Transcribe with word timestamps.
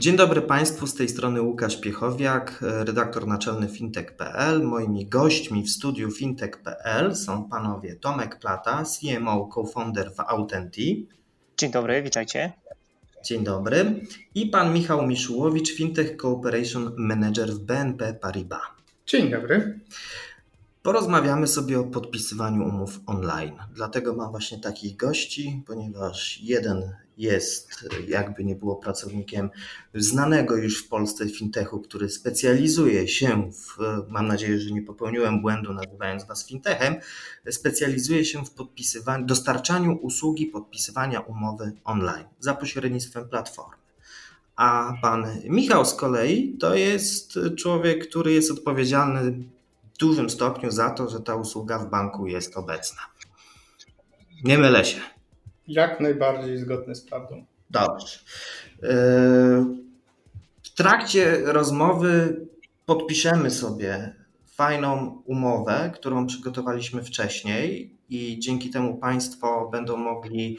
Dzień 0.00 0.16
dobry 0.16 0.42
Państwu, 0.42 0.86
z 0.86 0.94
tej 0.94 1.08
strony 1.08 1.42
Łukasz 1.42 1.80
Piechowiak, 1.80 2.58
redaktor 2.60 3.26
naczelny 3.26 3.68
fintech.pl. 3.68 4.62
Moimi 4.62 5.06
gośćmi 5.06 5.62
w 5.62 5.70
studiu 5.70 6.10
fintech.pl 6.10 7.16
są 7.16 7.48
panowie 7.48 7.96
Tomek 7.96 8.38
Plata, 8.38 8.82
CMO, 8.84 9.48
co-founder 9.54 10.12
w 10.14 10.20
Autenti. 10.20 11.08
Dzień 11.58 11.70
dobry, 11.70 12.02
witajcie. 12.02 12.52
Dzień 13.24 13.44
dobry. 13.44 14.00
I 14.34 14.46
pan 14.46 14.74
Michał 14.74 15.06
Miszułowicz, 15.06 15.74
Fintech 15.74 16.16
Cooperation 16.16 16.92
Manager 16.98 17.50
w 17.50 17.58
BNP 17.58 18.14
Paribas. 18.14 18.60
Dzień 19.06 19.30
dobry. 19.30 19.80
Porozmawiamy 20.82 21.46
sobie 21.46 21.80
o 21.80 21.84
podpisywaniu 21.84 22.68
umów 22.68 23.00
online. 23.06 23.54
Dlatego 23.74 24.14
mam 24.14 24.30
właśnie 24.30 24.60
takich 24.60 24.96
gości, 24.96 25.62
ponieważ 25.66 26.40
jeden 26.42 26.92
jest, 27.20 27.88
jakby 28.08 28.44
nie 28.44 28.56
było, 28.56 28.76
pracownikiem 28.76 29.50
znanego 29.94 30.56
już 30.56 30.84
w 30.84 30.88
Polsce 30.88 31.28
fintechu, 31.28 31.80
który 31.80 32.08
specjalizuje 32.08 33.08
się 33.08 33.50
w, 33.52 33.76
mam 34.08 34.26
nadzieję, 34.26 34.60
że 34.60 34.70
nie 34.70 34.82
popełniłem 34.82 35.42
błędu 35.42 35.72
nazywając 35.72 36.26
Was 36.26 36.46
fintechem, 36.46 36.94
specjalizuje 37.50 38.24
się 38.24 38.44
w 38.44 38.50
podpisywaniu, 38.50 39.26
dostarczaniu 39.26 39.98
usługi 40.02 40.46
podpisywania 40.46 41.20
umowy 41.20 41.72
online 41.84 42.24
za 42.38 42.54
pośrednictwem 42.54 43.28
platformy. 43.28 43.76
A 44.56 44.92
pan 45.02 45.26
Michał 45.44 45.84
z 45.84 45.94
kolei 45.94 46.56
to 46.58 46.74
jest 46.74 47.38
człowiek, 47.58 48.08
który 48.08 48.32
jest 48.32 48.50
odpowiedzialny 48.50 49.30
w 49.94 49.98
dużym 49.98 50.30
stopniu 50.30 50.70
za 50.70 50.90
to, 50.90 51.08
że 51.08 51.20
ta 51.20 51.34
usługa 51.34 51.78
w 51.78 51.90
banku 51.90 52.26
jest 52.26 52.56
obecna. 52.56 53.00
Nie 54.44 54.58
mylę 54.58 54.84
się. 54.84 55.00
Jak 55.70 56.00
najbardziej 56.00 56.58
zgodny 56.58 56.94
z 56.94 57.00
prawdą. 57.00 57.44
Dobrze. 57.70 58.18
E, 58.82 58.88
w 60.62 60.74
trakcie 60.76 61.42
rozmowy 61.44 62.40
podpiszemy 62.86 63.50
sobie 63.50 64.14
fajną 64.46 65.22
umowę, 65.24 65.90
którą 65.94 66.26
przygotowaliśmy 66.26 67.02
wcześniej, 67.02 67.96
i 68.08 68.38
dzięki 68.38 68.70
temu 68.70 68.98
Państwo 68.98 69.68
będą 69.72 69.96
mogli 69.96 70.58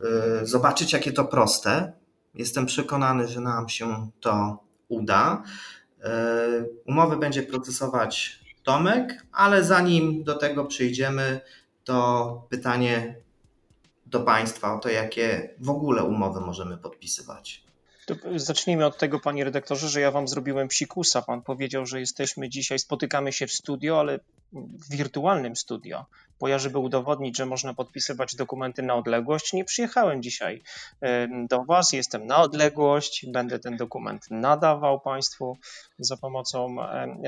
e, 0.00 0.46
zobaczyć, 0.46 0.92
jakie 0.92 1.12
to 1.12 1.24
proste. 1.24 1.92
Jestem 2.34 2.66
przekonany, 2.66 3.28
że 3.28 3.40
nam 3.40 3.68
się 3.68 4.10
to 4.20 4.58
uda. 4.88 5.42
E, 6.02 6.10
umowę 6.86 7.16
będzie 7.16 7.42
procesować 7.42 8.40
Tomek, 8.62 9.26
ale 9.32 9.64
zanim 9.64 10.24
do 10.24 10.34
tego 10.34 10.64
przyjdziemy, 10.64 11.40
to 11.84 12.46
pytanie 12.50 13.14
do 14.10 14.20
Państwa 14.20 14.74
o 14.74 14.78
to, 14.78 14.88
jakie 14.88 15.54
w 15.58 15.70
ogóle 15.70 16.04
umowy 16.04 16.40
możemy 16.40 16.78
podpisywać. 16.78 17.68
To 18.06 18.14
zacznijmy 18.36 18.86
od 18.86 18.98
tego, 18.98 19.20
panie 19.20 19.44
redaktorze, 19.44 19.88
że 19.88 20.00
ja 20.00 20.10
wam 20.10 20.28
zrobiłem 20.28 20.68
psikusa. 20.68 21.22
Pan 21.22 21.42
powiedział, 21.42 21.86
że 21.86 22.00
jesteśmy 22.00 22.48
dzisiaj, 22.48 22.78
spotykamy 22.78 23.32
się 23.32 23.46
w 23.46 23.52
studio, 23.52 24.00
ale 24.00 24.20
w 24.52 24.90
wirtualnym 24.90 25.56
studio. 25.56 26.06
Bo 26.40 26.48
ja, 26.48 26.58
żeby 26.58 26.78
udowodnić, 26.78 27.36
że 27.36 27.46
można 27.46 27.74
podpisywać 27.74 28.36
dokumenty 28.36 28.82
na 28.82 28.94
odległość, 28.94 29.52
nie 29.52 29.64
przyjechałem 29.64 30.22
dzisiaj 30.22 30.62
do 31.48 31.64
Was. 31.64 31.92
Jestem 31.92 32.26
na 32.26 32.36
odległość, 32.36 33.26
będę 33.32 33.58
ten 33.58 33.76
dokument 33.76 34.26
nadawał 34.30 35.00
Państwu 35.00 35.58
za 35.98 36.16
pomocą 36.16 36.76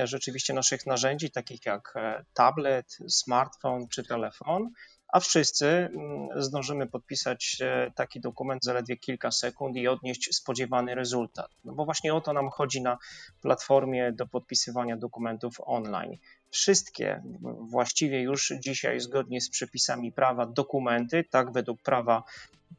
rzeczywiście 0.03 0.53
naszych 0.53 0.85
narzędzi, 0.85 1.31
takich 1.31 1.65
jak 1.65 1.93
e, 1.95 2.25
tablet, 2.33 2.97
smartfon 3.07 3.87
czy 3.87 4.03
telefon 4.03 4.69
a 5.11 5.19
wszyscy 5.19 5.67
mm, 5.67 6.29
zdążymy 6.35 6.87
podpisać 6.87 7.57
e, 7.61 7.91
taki 7.95 8.21
dokument 8.21 8.63
zaledwie 8.63 8.97
kilka 8.97 9.31
sekund 9.31 9.75
i 9.75 9.87
odnieść 9.87 10.35
spodziewany 10.35 10.95
rezultat. 10.95 11.51
No 11.65 11.73
bo 11.73 11.85
właśnie 11.85 12.13
o 12.13 12.21
to 12.21 12.33
nam 12.33 12.49
chodzi 12.49 12.81
na 12.81 12.97
platformie 13.41 14.11
do 14.11 14.27
podpisywania 14.27 14.97
dokumentów 14.97 15.55
online. 15.65 16.17
Wszystkie 16.49 17.23
właściwie 17.59 18.21
już 18.21 18.53
dzisiaj, 18.59 18.99
zgodnie 18.99 19.41
z 19.41 19.49
przepisami 19.49 20.11
prawa, 20.11 20.45
dokumenty, 20.45 21.23
tak 21.29 21.51
według 21.51 21.81
prawa 21.81 22.23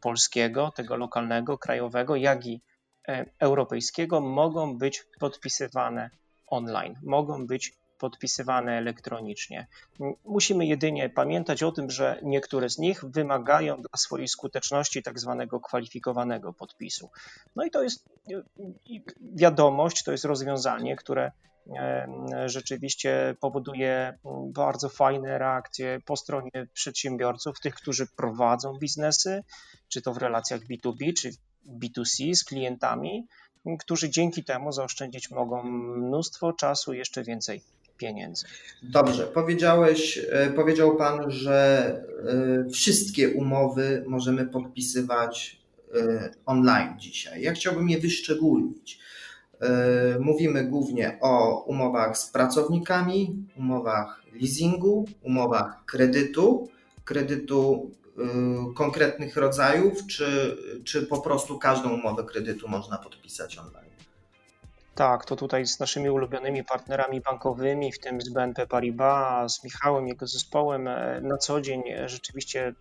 polskiego, 0.01 0.73
tego 0.77 0.97
lokalnego, 0.97 1.59
krajowego, 1.59 2.17
jak 2.17 2.47
i 2.47 2.61
e, 3.09 3.27
europejskiego, 3.39 4.21
mogą 4.21 4.79
być 4.79 5.07
podpisywane 5.21 6.11
online, 6.47 6.99
mogą 7.03 7.47
być 7.47 7.82
podpisywane 8.03 8.79
elektronicznie. 8.79 9.67
Musimy 10.25 10.67
jedynie 10.67 11.09
pamiętać 11.09 11.63
o 11.63 11.73
tym, 11.73 11.91
że 11.91 12.19
niektóre 12.23 12.71
z 12.71 12.79
nich 12.79 13.05
wymagają 13.05 13.77
dla 13.77 13.97
swojej 13.97 14.29
skuteczności 14.29 15.03
tak 15.03 15.19
zwanego 15.19 15.61
kwalifikowanego 15.61 16.53
podpisu. 16.53 17.11
No 17.57 17.65
i 17.65 17.71
to 17.71 17.83
jest 17.83 18.09
wiadomość, 19.35 20.03
to 20.03 20.13
jest 20.13 20.25
rozwiązanie, 20.25 20.97
które 20.97 21.33
e, 21.77 22.09
rzeczywiście 22.47 23.37
powoduje 23.41 24.19
bardzo 24.47 24.89
fajne 24.89 25.39
reakcje 25.39 26.01
po 26.05 26.17
stronie 26.17 26.67
przedsiębiorców, 26.73 27.61
tych, 27.61 27.75
którzy 27.75 28.07
prowadzą 28.07 28.79
biznesy, 28.79 29.45
czy 29.89 30.03
to 30.03 30.13
w 30.15 30.19
relacjach 30.19 30.61
B2B, 30.61 31.13
czy 31.15 31.31
B2C 31.81 32.35
z 32.35 32.45
klientami, 32.45 33.27
którzy 33.79 34.11
dzięki 34.11 34.45
temu 34.45 34.73
zaoszczędzić 34.73 35.31
mogą 35.31 35.63
mnóstwo 35.63 36.53
czasu 36.53 36.93
jeszcze 36.93 37.23
więcej 37.23 37.63
pieniędzy. 37.99 38.47
Dobrze, 38.83 39.27
powiedziałeś, 39.27 40.27
e, 40.31 40.51
powiedział 40.51 40.97
Pan, 40.97 41.31
że 41.31 41.87
e, 42.67 42.71
wszystkie 42.71 43.31
umowy 43.31 44.05
możemy 44.07 44.47
podpisywać 44.47 45.63
e, 45.95 46.31
online 46.47 46.95
dzisiaj. 46.99 47.43
Ja 47.43 47.53
chciałbym 47.53 47.91
je 47.91 47.99
wyszczególnić. 47.99 48.99
Mówimy 50.21 50.65
głównie 50.65 51.19
o 51.21 51.65
umowach 51.65 52.19
z 52.19 52.31
pracownikami, 52.31 53.47
umowach 53.57 54.23
leasingu, 54.41 55.05
umowach 55.23 55.85
kredytu, 55.85 56.69
kredytu 57.05 57.91
konkretnych 58.77 59.37
rodzajów, 59.37 60.07
czy, 60.07 60.57
czy 60.85 61.03
po 61.03 61.21
prostu 61.21 61.59
każdą 61.59 61.91
umowę 61.91 62.25
kredytu 62.25 62.69
można 62.69 62.99
podpisać 62.99 63.59
online? 63.59 63.92
Tak, 64.95 65.25
to 65.25 65.37
tutaj 65.37 65.67
z 65.67 65.81
naszymi 65.81 66.11
ulubionymi 66.11 66.65
partnerami 66.65 67.21
bankowymi, 67.21 67.93
w 67.93 67.99
tym 67.99 68.21
z 68.21 68.29
BNP 68.29 68.67
Paribas, 68.67 69.55
z 69.55 69.65
Michałem, 69.65 70.09
jego 70.09 70.27
zespołem, 70.27 70.89
e, 70.89 71.21
na 71.21 71.39
co 71.39 71.61
dzień 71.61 71.83
e, 71.89 72.09
rzeczywiście 72.09 72.75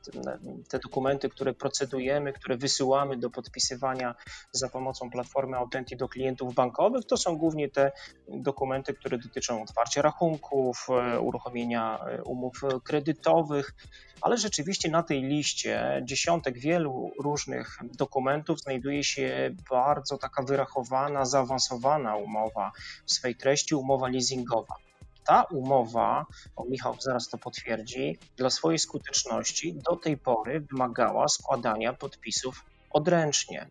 te 0.69 0.79
dokumenty, 0.79 1.29
które 1.29 1.53
procedujemy, 1.53 2.33
które 2.33 2.57
wysyłamy 2.57 3.17
do 3.17 3.29
podpisywania 3.29 4.15
za 4.51 4.69
pomocą 4.69 5.09
platformy 5.09 5.57
Authentic 5.57 5.99
do 5.99 6.09
klientów 6.09 6.53
bankowych, 6.53 7.05
to 7.05 7.17
są 7.17 7.37
głównie 7.37 7.69
te 7.69 7.91
dokumenty, 8.27 8.93
które 8.93 9.17
dotyczą 9.17 9.63
otwarcia 9.63 10.01
rachunków, 10.01 10.87
e, 10.89 11.19
uruchomienia 11.19 11.99
umów 12.25 12.61
kredytowych, 12.83 13.73
ale 14.21 14.37
rzeczywiście 14.37 14.89
na 14.89 15.03
tej 15.03 15.23
liście 15.23 16.01
dziesiątek 16.05 16.59
wielu 16.59 17.11
różnych 17.19 17.79
dokumentów 17.97 18.59
znajduje 18.59 19.03
się 19.03 19.55
bardzo 19.69 20.17
taka 20.17 20.43
wyrachowana, 20.43 21.25
zaawansowana 21.25 22.15
umowa 22.15 22.71
w 23.05 23.11
swej 23.11 23.35
treści, 23.35 23.75
umowa 23.75 24.07
leasingowa. 24.07 24.75
Ta 25.25 25.43
umowa, 25.43 26.25
o 26.55 26.65
Michał 26.65 26.95
zaraz 26.99 27.29
to 27.29 27.37
potwierdzi, 27.37 28.17
dla 28.37 28.49
swojej 28.49 28.79
skuteczności 28.79 29.73
do 29.89 29.95
tej 29.95 30.17
pory 30.17 30.61
wymagała 30.61 31.27
składania 31.27 31.93
podpisów 31.93 32.65
odręcznie 32.89 33.69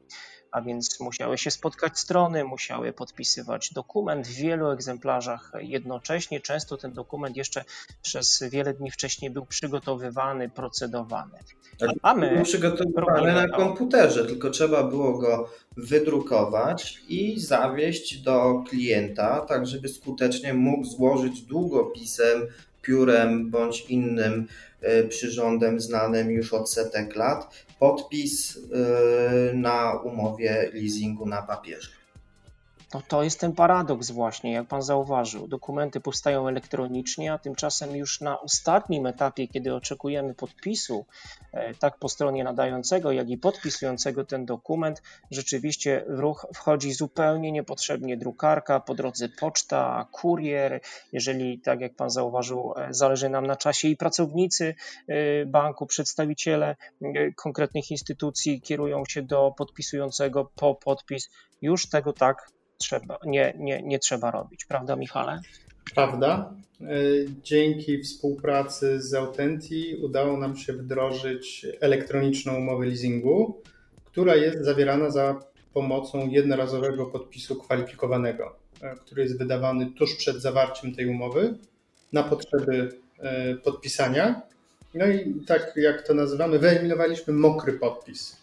a 0.52 0.62
więc 0.62 1.00
musiały 1.00 1.38
się 1.38 1.50
spotkać 1.50 1.98
strony, 1.98 2.44
musiały 2.44 2.92
podpisywać 2.92 3.72
dokument 3.72 4.26
w 4.26 4.34
wielu 4.34 4.70
egzemplarzach 4.70 5.52
jednocześnie. 5.58 6.40
Często 6.40 6.76
ten 6.76 6.92
dokument 6.92 7.36
jeszcze 7.36 7.64
przez 8.02 8.42
wiele 8.50 8.74
dni 8.74 8.90
wcześniej 8.90 9.30
był 9.30 9.46
przygotowywany, 9.46 10.48
procedowany. 10.48 11.38
Tak, 11.78 11.90
a 12.02 12.14
my 12.14 12.34
był 12.34 12.44
przygotowywany 12.44 13.32
na 13.32 13.48
komputerze, 13.48 14.26
tylko 14.26 14.50
trzeba 14.50 14.82
było 14.82 15.18
go 15.18 15.50
wydrukować 15.76 17.02
i 17.08 17.40
zawieźć 17.40 18.22
do 18.22 18.64
klienta, 18.68 19.40
tak 19.40 19.66
żeby 19.66 19.88
skutecznie 19.88 20.54
mógł 20.54 20.84
złożyć 20.84 21.42
długopisem, 21.42 22.46
piórem 22.82 23.50
bądź 23.50 23.80
innym 23.88 24.46
e, 24.80 25.02
przyrządem 25.02 25.80
znanym 25.80 26.30
już 26.30 26.54
od 26.54 26.70
setek 26.70 27.16
lat 27.16 27.64
podpis 27.80 28.58
na 29.54 30.00
umowie 30.00 30.70
leasingu 30.72 31.26
na 31.26 31.42
papierze. 31.42 31.99
No 32.94 33.02
to 33.08 33.22
jest 33.22 33.40
ten 33.40 33.52
paradoks 33.52 34.10
właśnie, 34.10 34.52
jak 34.52 34.66
pan 34.66 34.82
zauważył. 34.82 35.48
Dokumenty 35.48 36.00
powstają 36.00 36.48
elektronicznie, 36.48 37.32
a 37.32 37.38
tymczasem 37.38 37.96
już 37.96 38.20
na 38.20 38.40
ostatnim 38.40 39.06
etapie, 39.06 39.48
kiedy 39.48 39.74
oczekujemy 39.74 40.34
podpisu, 40.34 41.06
e, 41.52 41.74
tak 41.74 41.98
po 41.98 42.08
stronie 42.08 42.44
nadającego, 42.44 43.12
jak 43.12 43.30
i 43.30 43.38
podpisującego 43.38 44.24
ten 44.24 44.46
dokument, 44.46 45.02
rzeczywiście 45.30 46.04
w 46.08 46.18
ruch 46.18 46.46
wchodzi 46.54 46.92
zupełnie 46.92 47.52
niepotrzebnie 47.52 48.16
drukarka, 48.16 48.80
po 48.80 48.94
drodze 48.94 49.28
poczta, 49.28 50.06
kurier. 50.12 50.80
Jeżeli, 51.12 51.60
tak 51.60 51.80
jak 51.80 51.94
pan 51.94 52.10
zauważył, 52.10 52.74
e, 52.76 52.94
zależy 52.94 53.28
nam 53.28 53.46
na 53.46 53.56
czasie 53.56 53.88
i 53.88 53.96
pracownicy 53.96 54.74
e, 55.08 55.46
banku, 55.46 55.86
przedstawiciele 55.86 56.76
konkretnych 57.36 57.90
instytucji 57.90 58.60
kierują 58.60 59.04
się 59.08 59.22
do 59.22 59.54
podpisującego 59.56 60.50
po 60.56 60.74
podpis, 60.74 61.30
już 61.62 61.88
tego 61.88 62.12
tak 62.12 62.50
trzeba, 62.80 63.18
nie, 63.24 63.54
nie, 63.58 63.82
nie 63.82 63.98
trzeba 63.98 64.30
robić, 64.30 64.64
prawda, 64.64 64.96
Michale? 64.96 65.40
Prawda. 65.94 66.54
E, 66.80 66.86
dzięki 67.42 68.02
współpracy 68.02 69.02
z 69.02 69.14
Autenti 69.14 69.96
udało 70.02 70.36
nam 70.36 70.56
się 70.56 70.72
wdrożyć 70.72 71.66
elektroniczną 71.80 72.56
umowę 72.56 72.86
leasingu, 72.86 73.62
która 74.04 74.36
jest 74.36 74.64
zawierana 74.64 75.10
za 75.10 75.40
pomocą 75.74 76.28
jednorazowego 76.28 77.06
podpisu 77.06 77.56
kwalifikowanego, 77.56 78.56
e, 78.82 78.94
który 78.94 79.22
jest 79.22 79.38
wydawany 79.38 79.90
tuż 79.90 80.16
przed 80.16 80.36
zawarciem 80.36 80.94
tej 80.94 81.06
umowy 81.06 81.54
na 82.12 82.22
potrzeby 82.22 82.88
e, 83.18 83.54
podpisania. 83.54 84.42
No 84.94 85.06
i 85.06 85.34
tak 85.46 85.72
jak 85.76 86.06
to 86.06 86.14
nazywamy, 86.14 86.58
wyeliminowaliśmy 86.58 87.32
mokry 87.32 87.72
podpis. 87.72 88.36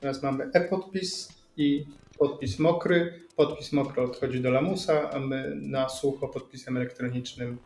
Teraz 0.00 0.22
mamy 0.22 0.50
e-podpis 0.52 1.28
i 1.56 1.86
podpis 2.18 2.58
mokry. 2.58 3.20
Podpis 3.36 3.72
mokry 3.72 4.02
odchodzi 4.02 4.40
do 4.40 4.50
lamusa, 4.50 5.10
a 5.10 5.18
my 5.18 5.52
na 5.56 5.88
sucho 5.88 6.28
podpisem 6.28 6.76
elektronicznym 6.76 7.58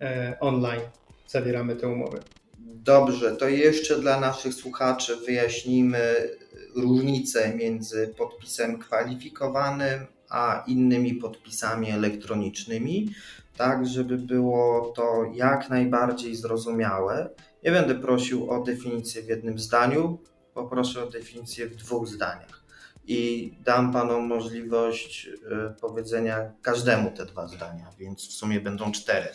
e, 0.00 0.36
online 0.40 0.82
zawieramy 1.26 1.76
tę 1.76 1.88
umowę. 1.88 2.20
Dobrze, 2.58 3.36
to 3.36 3.48
jeszcze 3.48 3.98
dla 3.98 4.20
naszych 4.20 4.54
słuchaczy 4.54 5.16
wyjaśnimy 5.16 6.28
różnicę 6.76 7.54
między 7.54 8.14
podpisem 8.18 8.78
kwalifikowanym 8.78 10.06
a 10.30 10.64
innymi 10.66 11.14
podpisami 11.14 11.90
elektronicznymi, 11.90 13.08
tak 13.56 13.86
żeby 13.86 14.16
było 14.16 14.92
to 14.96 15.24
jak 15.34 15.70
najbardziej 15.70 16.36
zrozumiałe. 16.36 17.30
Nie 17.64 17.70
będę 17.70 17.94
prosił 17.94 18.50
o 18.50 18.62
definicję 18.62 19.22
w 19.22 19.28
jednym 19.28 19.58
zdaniu, 19.58 20.18
poproszę 20.54 21.04
o 21.04 21.10
definicję 21.10 21.66
w 21.66 21.76
dwóch 21.76 22.08
zdaniach 22.08 22.57
i 23.08 23.52
dam 23.60 23.92
Panom 23.92 24.26
możliwość 24.26 25.28
e, 25.50 25.74
powiedzenia 25.80 26.52
każdemu 26.62 27.10
te 27.10 27.26
dwa 27.26 27.48
zdania, 27.48 27.90
więc 27.98 28.28
w 28.28 28.32
sumie 28.32 28.60
będą 28.60 28.92
cztery. 28.92 29.28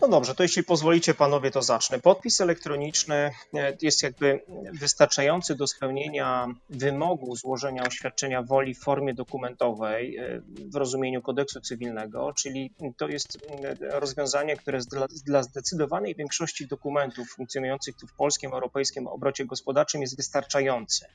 No 0.00 0.08
dobrze, 0.08 0.34
to 0.34 0.42
jeśli 0.42 0.64
pozwolicie 0.64 1.14
Panowie, 1.14 1.50
to 1.50 1.62
zacznę. 1.62 1.98
Podpis 1.98 2.40
elektroniczny 2.40 3.30
e, 3.54 3.76
jest 3.82 4.02
jakby 4.02 4.40
wystarczający 4.72 5.54
do 5.54 5.66
spełnienia 5.66 6.46
wymogu 6.70 7.36
złożenia 7.36 7.82
oświadczenia 7.82 8.42
woli 8.42 8.74
w 8.74 8.78
formie 8.78 9.14
dokumentowej 9.14 10.16
e, 10.16 10.40
w 10.72 10.74
rozumieniu 10.74 11.22
kodeksu 11.22 11.60
cywilnego, 11.60 12.32
czyli 12.32 12.72
to 12.96 13.08
jest 13.08 13.38
rozwiązanie, 13.80 14.56
które 14.56 14.78
dla, 14.78 15.06
dla 15.26 15.42
zdecydowanej 15.42 16.14
większości 16.14 16.66
dokumentów 16.66 17.28
funkcjonujących 17.28 17.96
tu 17.96 18.06
w 18.06 18.12
polskim, 18.12 18.52
europejskim 18.52 19.06
obrocie 19.06 19.46
gospodarczym 19.46 20.00
jest 20.00 20.16
wystarczające. 20.16 21.08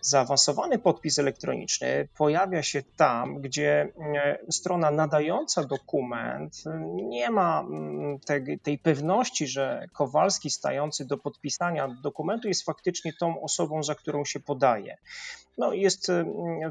Zaawansowany 0.00 0.78
podpis 0.78 1.18
elektroniczny 1.18 2.08
pojawia 2.16 2.62
się 2.62 2.82
tam, 2.96 3.40
gdzie 3.40 3.92
e, 4.16 4.38
strona 4.50 4.90
nadająca 4.90 5.64
dokument 5.64 6.64
nie 6.94 7.30
ma 7.30 7.60
mm, 7.60 8.20
tej, 8.20 8.58
tej 8.58 8.78
pewności, 8.78 9.46
że 9.46 9.88
Kowalski 9.92 10.50
stający 10.50 11.04
do 11.04 11.18
podpisania 11.18 11.88
dokumentu 12.02 12.48
jest 12.48 12.64
faktycznie 12.64 13.12
tą 13.12 13.40
osobą, 13.42 13.82
za 13.82 13.94
którą 13.94 14.24
się 14.24 14.40
podaje. 14.40 14.96
No, 15.58 15.72
jest 15.72 16.12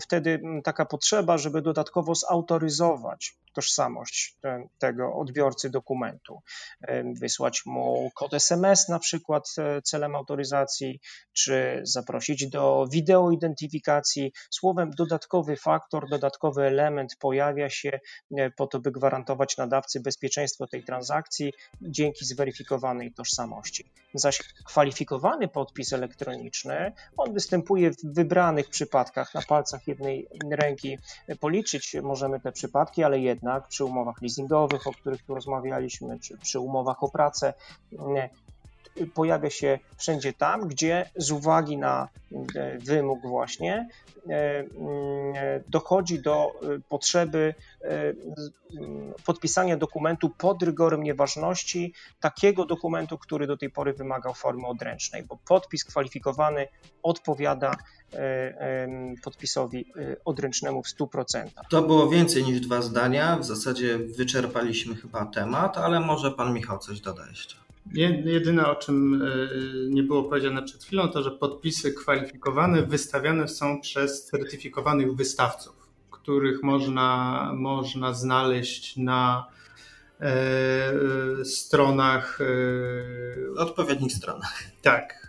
wtedy 0.02 0.42
taka 0.64 0.86
potrzeba, 0.86 1.38
żeby 1.38 1.62
dodatkowo 1.62 2.16
zautoryzować 2.16 3.38
tożsamość 3.56 4.38
tego 4.80 5.14
odbiorcy 5.14 5.70
dokumentu, 5.70 6.42
wysłać 7.20 7.62
mu 7.66 8.12
kod 8.16 8.34
SMS 8.34 8.90
na 8.90 9.00
przykład 9.00 9.50
e, 9.58 9.82
celem 9.82 10.16
autoryzacji, 10.16 11.00
czy 11.34 11.82
zaprosić 11.84 12.50
do 12.50 12.88
wideoidentyfikacji. 12.92 14.32
Słowem, 14.50 14.92
dodatkowy 14.98 15.56
faktor, 15.56 16.10
dodatkowy 16.10 16.64
element 16.64 17.16
pojawia 17.20 17.70
się 17.70 18.00
e, 18.38 18.52
po 18.52 18.68
to, 18.68 18.80
by 18.80 18.92
gwarantować 18.92 19.58
nadawcy 19.58 20.00
bezpieczeństwo 20.00 20.68
tej 20.68 20.84
transakcji 20.84 21.54
dzięki 21.82 22.26
zweryfikowanej 22.26 23.14
tożsamości. 23.14 23.92
Zaś 24.14 24.40
kwalifikowany 24.66 25.48
podpis 25.48 25.94
elektroniczny, 25.94 26.94
on 27.18 27.34
występuje 27.34 27.92
w 27.92 27.98
wybranych 28.04 28.70
przypadkach, 28.76 29.34
na 29.34 29.42
palcach 29.42 29.88
jednej 29.88 30.28
ręki 30.52 30.98
policzyć 31.40 31.96
możemy 32.04 32.40
te 32.40 32.52
przypadki, 32.52 33.04
ale 33.04 33.20
jednak 33.20 33.68
przy 33.68 33.86
umowach 33.86 34.22
leasingowych, 34.22 34.88
o 34.88 34.92
których 34.92 35.24
tu 35.24 35.36
rozmawialiśmy, 35.36 36.20
czy 36.20 36.38
przy 36.38 36.60
umowach 36.60 37.04
o 37.04 37.10
pracę, 37.10 37.54
pojawia 39.14 39.50
się 39.50 39.80
wszędzie 39.98 40.34
tam, 40.34 40.68
gdzie 40.68 41.10
z 41.16 41.32
uwagi 41.32 41.78
na 41.78 42.08
e, 42.56 42.78
wymóg 42.78 43.20
właśnie 43.22 43.88
e, 44.30 44.60
mm, 44.60 44.74
dochodzi 45.68 46.22
do 46.22 46.48
e, 46.48 46.80
potrzeby 46.90 47.54
podpisania 49.26 49.78
dokumentu 49.78 50.30
pod 50.30 50.64
rygorem 50.64 51.04
nieważności, 51.04 51.94
takiego 52.20 52.66
dokumentu, 52.66 53.18
który 53.18 53.48
do 53.48 53.58
tej 53.58 53.70
pory 53.70 53.94
wymagał 53.94 54.34
formy 54.34 54.68
odręcznej, 54.68 55.24
bo 55.24 55.38
podpis 55.48 55.84
kwalifikowany 55.84 56.68
odpowiada 57.04 57.76
podpisowi 59.24 59.86
odręcznemu 60.26 60.84
w 60.84 60.88
100%. 60.88 61.48
To 61.70 61.82
było 61.82 62.10
więcej 62.10 62.44
niż 62.44 62.60
dwa 62.60 62.82
zdania. 62.82 63.38
W 63.38 63.46
zasadzie 63.46 63.98
wyczerpaliśmy 63.98 64.96
chyba 64.96 65.26
temat, 65.26 65.78
ale 65.78 66.00
może 66.00 66.32
pan 66.32 66.54
Michał 66.54 66.80
coś 66.80 67.02
doda 67.02 67.28
jeszcze. 67.28 67.65
Jedyne, 67.94 68.68
o 68.68 68.76
czym 68.76 69.22
e, 69.22 69.28
nie 69.90 70.04
było 70.04 70.24
powiedziane 70.24 70.64
przed 70.64 70.84
chwilą, 70.84 71.08
to 71.08 71.24
że 71.24 71.32
podpisy 71.32 71.94
kwalifikowane 71.94 72.84
wystawiane 72.84 73.48
są 73.48 73.82
przez 73.82 74.26
certyfikowanych 74.26 75.16
wystawców, 75.16 75.76
których 76.12 76.64
można, 76.64 77.52
można 77.56 78.14
znaleźć 78.14 78.98
na 78.98 79.48
e, 80.22 80.26
e 81.42 81.46
stronach. 81.46 82.40
E, 82.42 83.60
odpowiednich 83.60 84.14
stronach. 84.14 84.64
Tak, 84.82 85.25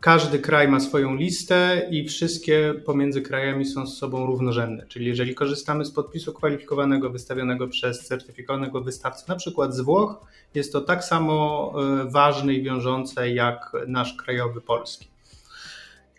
każdy 0.00 0.38
kraj 0.38 0.68
ma 0.68 0.80
swoją 0.80 1.14
listę 1.14 1.88
i 1.90 2.08
wszystkie 2.08 2.74
pomiędzy 2.86 3.22
krajami 3.22 3.64
są 3.64 3.86
z 3.86 3.98
sobą 3.98 4.26
równorzędne. 4.26 4.86
Czyli 4.86 5.06
jeżeli 5.06 5.34
korzystamy 5.34 5.84
z 5.84 5.90
podpisu 5.90 6.32
kwalifikowanego 6.32 7.10
wystawionego 7.10 7.68
przez 7.68 8.06
certyfikowanego 8.06 8.80
wystawcę, 8.80 9.24
na 9.28 9.36
przykład 9.36 9.74
z 9.74 9.80
Włoch, 9.80 10.26
jest 10.54 10.72
to 10.72 10.80
tak 10.80 11.04
samo 11.04 11.72
e, 11.76 12.10
ważne 12.10 12.54
i 12.54 12.62
wiążące 12.62 13.30
jak 13.30 13.72
nasz 13.86 14.14
krajowy 14.14 14.60
polski. 14.60 15.08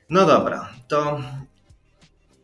No 0.09 0.25
dobra, 0.25 0.69
to 0.87 1.19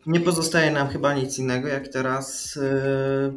nie 0.05 0.19
pozostaje 0.19 0.71
nam 0.71 0.87
chyba 0.87 1.13
nic 1.13 1.39
innego, 1.39 1.67
jak 1.67 1.87
teraz 1.87 2.57
e, 2.57 3.33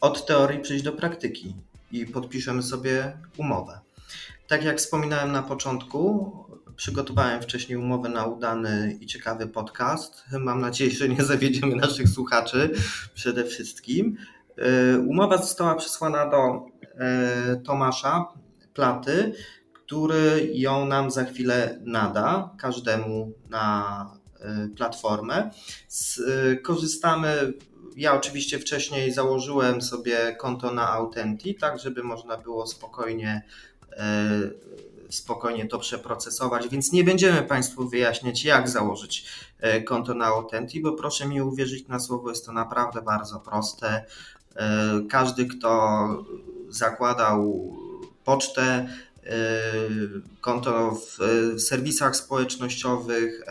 od 0.00 0.26
teorii 0.26 0.60
przejść 0.60 0.84
do 0.84 0.92
praktyki 0.92 1.54
i 1.92 2.06
podpiszemy 2.06 2.62
sobie 2.62 3.16
umowę. 3.36 3.80
Tak 4.48 4.64
jak 4.64 4.78
wspominałem 4.78 5.32
na 5.32 5.42
początku, 5.42 6.32
Przygotowałem 6.76 7.42
wcześniej 7.42 7.78
umowę 7.78 8.08
na 8.08 8.26
udany 8.26 8.98
i 9.00 9.06
ciekawy 9.06 9.46
podcast. 9.46 10.24
Mam 10.38 10.60
nadzieję, 10.60 10.90
że 10.90 11.08
nie 11.08 11.24
zawiedziemy 11.24 11.76
naszych 11.76 12.08
słuchaczy 12.08 12.70
przede 13.14 13.44
wszystkim. 13.44 14.16
E, 14.58 14.98
umowa 14.98 15.38
została 15.38 15.74
przesłana 15.74 16.30
do 16.30 16.66
e, 16.98 17.56
Tomasza 17.56 18.24
Platy, 18.74 19.32
który 19.72 20.50
ją 20.54 20.86
nam 20.86 21.10
za 21.10 21.24
chwilę 21.24 21.78
nada 21.84 22.50
każdemu 22.58 23.32
na 23.50 24.10
e, 24.40 24.68
platformę. 24.76 25.50
Korzystamy 26.62 27.52
ja 27.96 28.14
oczywiście 28.14 28.58
wcześniej 28.58 29.12
założyłem 29.12 29.82
sobie 29.82 30.36
konto 30.38 30.72
na 30.72 30.88
Authenty, 30.88 31.54
tak 31.54 31.78
żeby 31.78 32.02
można 32.02 32.36
było 32.36 32.66
spokojnie 32.66 33.42
spokojnie 35.10 35.66
to 35.66 35.78
przeprocesować, 35.78 36.68
więc 36.68 36.92
nie 36.92 37.04
będziemy 37.04 37.42
Państwu 37.42 37.88
wyjaśniać, 37.88 38.44
jak 38.44 38.68
założyć 38.68 39.26
e, 39.60 39.82
konto 39.82 40.14
na 40.14 40.26
Authentic, 40.26 40.82
bo 40.82 40.92
proszę 40.92 41.28
mi 41.28 41.42
uwierzyć 41.42 41.88
na 41.88 42.00
słowo, 42.00 42.30
jest 42.30 42.46
to 42.46 42.52
naprawdę 42.52 43.02
bardzo 43.02 43.40
proste. 43.40 44.04
E, 44.56 45.00
każdy, 45.10 45.46
kto 45.46 46.08
zakładał 46.68 47.72
pocztę, 48.24 48.88
konto 50.40 50.90
w 50.90 51.18
serwisach 51.60 52.16
społecznościowych, 52.16 53.42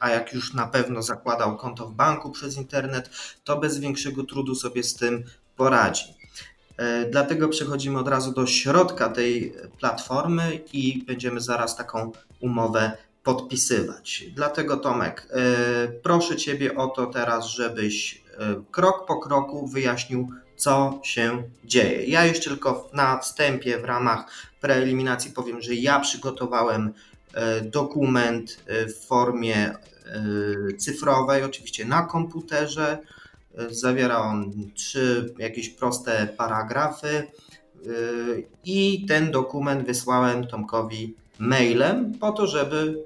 a 0.00 0.10
jak 0.10 0.32
już 0.32 0.54
na 0.54 0.66
pewno 0.66 1.02
zakładał 1.02 1.56
konto 1.56 1.86
w 1.86 1.94
banku 1.94 2.30
przez 2.30 2.56
internet, 2.56 3.10
to 3.44 3.56
bez 3.56 3.78
większego 3.78 4.24
trudu 4.24 4.54
sobie 4.54 4.82
z 4.82 4.94
tym 4.94 5.24
poradzi. 5.56 6.23
Dlatego 7.10 7.48
przechodzimy 7.48 7.98
od 7.98 8.08
razu 8.08 8.32
do 8.32 8.46
środka 8.46 9.08
tej 9.08 9.54
platformy 9.78 10.60
i 10.72 11.04
będziemy 11.06 11.40
zaraz 11.40 11.76
taką 11.76 12.12
umowę 12.40 12.92
podpisywać. 13.22 14.24
Dlatego 14.34 14.76
Tomek, 14.76 15.28
proszę 16.02 16.36
Ciebie 16.36 16.76
o 16.76 16.86
to 16.86 17.06
teraz, 17.06 17.46
żebyś 17.46 18.24
krok 18.70 19.06
po 19.06 19.16
kroku 19.16 19.66
wyjaśnił, 19.66 20.28
co 20.56 21.00
się 21.04 21.42
dzieje. 21.64 22.06
Ja 22.06 22.24
jeszcze 22.24 22.50
tylko 22.50 22.90
na 22.92 23.18
wstępie 23.18 23.78
w 23.78 23.84
ramach 23.84 24.26
preeliminacji 24.60 25.30
powiem, 25.30 25.60
że 25.60 25.74
ja 25.74 26.00
przygotowałem 26.00 26.92
e, 27.34 27.60
dokument 27.60 28.58
e, 28.66 28.86
w 28.86 29.06
formie 29.06 29.56
e, 29.56 29.76
cyfrowej, 30.78 31.44
oczywiście 31.44 31.84
na 31.84 32.02
komputerze. 32.02 32.98
Zawiera 33.70 34.18
on 34.18 34.52
trzy 34.74 35.34
jakieś 35.38 35.68
proste 35.70 36.26
paragrafy 36.36 37.26
i 38.64 39.06
ten 39.08 39.30
dokument 39.30 39.86
wysłałem 39.86 40.46
Tomkowi 40.46 41.16
mailem 41.38 42.12
po 42.20 42.32
to, 42.32 42.46
żeby 42.46 43.04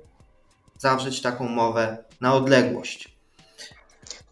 zawrzeć 0.79 1.23
taką 1.23 1.49
mowę 1.49 2.05
na 2.21 2.35
odległość. 2.35 3.19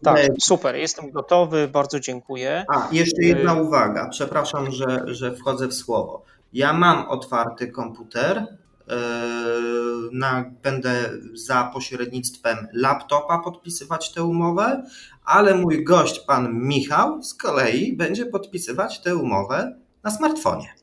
Tak, 0.03 0.19
super, 0.39 0.75
jestem 0.75 1.11
gotowy, 1.11 1.67
bardzo 1.67 1.99
dziękuję. 1.99 2.65
A, 2.69 2.87
jeszcze 2.91 3.23
jedna 3.23 3.57
y- 3.57 3.61
uwaga, 3.61 4.09
przepraszam, 4.09 4.71
że, 4.71 5.03
że 5.05 5.35
wchodzę 5.35 5.67
w 5.67 5.73
słowo. 5.73 6.23
Ja 6.53 6.73
mam 6.73 7.09
otwarty 7.09 7.67
komputer, 7.67 8.37
y, 8.37 8.45
na, 10.17 10.51
będę 10.63 11.09
za 11.33 11.63
pośrednictwem 11.73 12.67
laptopa 12.73 13.39
podpisywać 13.39 14.13
tę 14.13 14.23
umowę, 14.23 14.83
ale 15.25 15.55
mój 15.55 15.83
gość, 15.83 16.19
pan 16.19 16.53
Michał, 16.53 17.23
z 17.23 17.33
kolei 17.33 17.97
będzie 17.97 18.25
podpisywać 18.25 19.01
tę 19.01 19.15
umowę 19.15 19.79
na 20.03 20.11
smartfonie. 20.11 20.73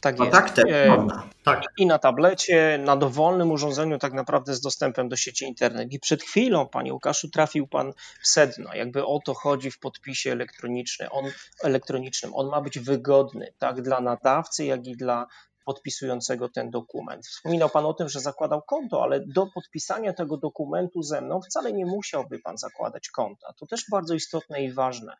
Tak 0.00 0.18
jest. 0.18 0.32
Tak 0.32 0.50
też 0.50 0.64
e, 0.68 0.88
można. 0.88 1.28
Tak. 1.44 1.62
I 1.76 1.86
na 1.86 1.98
tablecie, 1.98 2.78
na 2.84 2.96
dowolnym 2.96 3.50
urządzeniu, 3.50 3.98
tak 3.98 4.12
naprawdę 4.12 4.54
z 4.54 4.60
dostępem 4.60 5.08
do 5.08 5.16
sieci 5.16 5.44
internet. 5.44 5.92
I 5.92 6.00
przed 6.00 6.22
chwilą, 6.22 6.68
panie 6.68 6.92
Łukaszu, 6.92 7.28
trafił 7.28 7.66
pan 7.66 7.92
w 8.22 8.28
sedno. 8.28 8.74
Jakby 8.74 9.06
o 9.06 9.20
to 9.24 9.34
chodzi 9.34 9.70
w 9.70 9.78
podpisie 9.78 10.32
elektronicznym. 10.32 11.08
On, 11.12 11.24
elektronicznym. 11.62 12.34
On 12.34 12.48
ma 12.48 12.60
być 12.60 12.78
wygodny, 12.78 13.52
tak 13.58 13.82
dla 13.82 14.00
nadawcy, 14.00 14.64
jak 14.64 14.86
i 14.86 14.96
dla 14.96 15.26
podpisującego 15.64 16.48
ten 16.48 16.70
dokument. 16.70 17.26
Wspominał 17.26 17.68
Pan 17.68 17.86
o 17.86 17.94
tym, 17.94 18.08
że 18.08 18.20
zakładał 18.20 18.62
konto, 18.62 19.02
ale 19.02 19.20
do 19.26 19.46
podpisania 19.54 20.12
tego 20.12 20.36
dokumentu 20.36 21.02
ze 21.02 21.20
mną 21.20 21.40
wcale 21.40 21.72
nie 21.72 21.86
musiałby 21.86 22.38
Pan 22.38 22.58
zakładać 22.58 23.08
konta. 23.08 23.52
To 23.58 23.66
też 23.66 23.84
bardzo 23.90 24.14
istotne 24.14 24.62
i 24.64 24.72
ważne. 24.72 25.16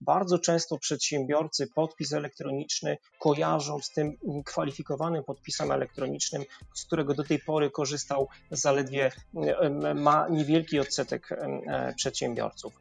Bardzo 0.00 0.38
często 0.38 0.78
przedsiębiorcy 0.78 1.66
podpis 1.66 2.12
elektroniczny 2.12 2.98
kojarzą 3.18 3.80
z 3.80 3.90
tym 3.90 4.16
kwalifikowanym 4.44 5.24
podpisem 5.24 5.72
elektronicznym, 5.72 6.44
z 6.74 6.84
którego 6.84 7.14
do 7.14 7.24
tej 7.24 7.38
pory 7.38 7.70
korzystał 7.70 8.28
zaledwie 8.50 9.12
ma 9.94 10.28
niewielki 10.28 10.80
odsetek 10.80 11.32
e, 11.32 11.94
przedsiębiorców. 11.96 12.72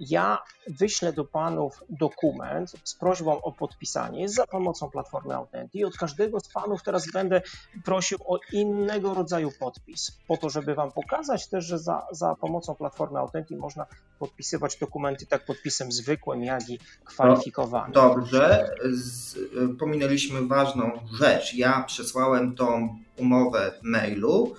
Ja 0.00 0.42
wyślę 0.66 1.12
do 1.12 1.24
Panów 1.24 1.84
dokument 1.90 2.72
z 2.84 2.94
prośbą 2.94 3.42
o 3.42 3.52
podpisanie 3.52 4.28
za 4.28 4.46
pomocą 4.46 4.90
platformy 4.90 5.34
Authenti. 5.34 5.84
Od 5.84 5.96
każdego 5.96 6.35
z 6.40 6.48
Panów 6.48 6.82
teraz 6.82 7.12
będę 7.12 7.42
prosił 7.84 8.18
o 8.26 8.38
innego 8.52 9.14
rodzaju 9.14 9.50
podpis, 9.60 10.18
po 10.28 10.36
to, 10.36 10.50
żeby 10.50 10.74
Wam 10.74 10.92
pokazać 10.92 11.48
też, 11.48 11.64
że 11.64 11.78
za, 11.78 12.06
za 12.12 12.34
pomocą 12.34 12.74
platformy 12.74 13.18
Authenti 13.18 13.56
można 13.56 13.86
podpisywać 14.18 14.76
dokumenty 14.76 15.26
tak 15.26 15.44
podpisem 15.44 15.92
zwykłym, 15.92 16.44
jak 16.44 16.70
i 16.70 16.78
kwalifikowanym. 17.04 17.92
Dobrze, 17.92 18.70
Z, 18.92 19.38
pominęliśmy 19.78 20.46
ważną 20.46 20.90
rzecz. 21.12 21.54
Ja 21.54 21.82
przesłałem 21.82 22.54
tą 22.54 22.98
umowę 23.16 23.72
w 23.80 23.82
mailu. 23.82 24.54